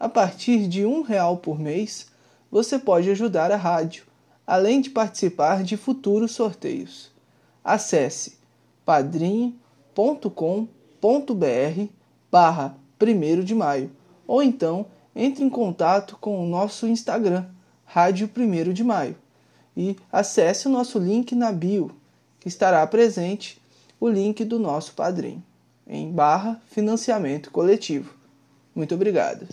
A 0.00 0.08
partir 0.08 0.66
de 0.66 0.84
um 0.84 1.02
real 1.02 1.36
por 1.36 1.56
mês, 1.56 2.08
você 2.50 2.76
pode 2.76 3.08
ajudar 3.08 3.52
a 3.52 3.56
rádio, 3.56 4.02
além 4.44 4.80
de 4.80 4.90
participar 4.90 5.62
de 5.62 5.76
futuros 5.76 6.32
sorteios. 6.32 7.12
Acesse 7.62 8.36
padrim.com.br 8.84 9.54
barra 12.32 12.76
1 13.00 13.44
de 13.44 13.54
maio 13.54 13.92
ou 14.26 14.42
então 14.42 14.86
entre 15.14 15.44
em 15.44 15.50
contato 15.50 16.16
com 16.20 16.42
o 16.42 16.48
nosso 16.48 16.86
Instagram, 16.86 17.46
Rádio 17.84 18.30
1 18.36 18.72
de 18.72 18.82
Maio, 18.82 19.16
e 19.76 19.96
acesse 20.10 20.66
o 20.66 20.70
nosso 20.70 20.98
link 20.98 21.34
na 21.34 21.52
bio, 21.52 21.90
que 22.40 22.48
estará 22.48 22.86
presente 22.86 23.60
o 24.00 24.08
link 24.08 24.44
do 24.44 24.58
nosso 24.58 24.92
padrinho, 24.94 25.42
em 25.86 26.10
barra 26.10 26.60
financiamento 26.70 27.50
coletivo. 27.50 28.14
Muito 28.74 28.94
obrigado. 28.94 29.46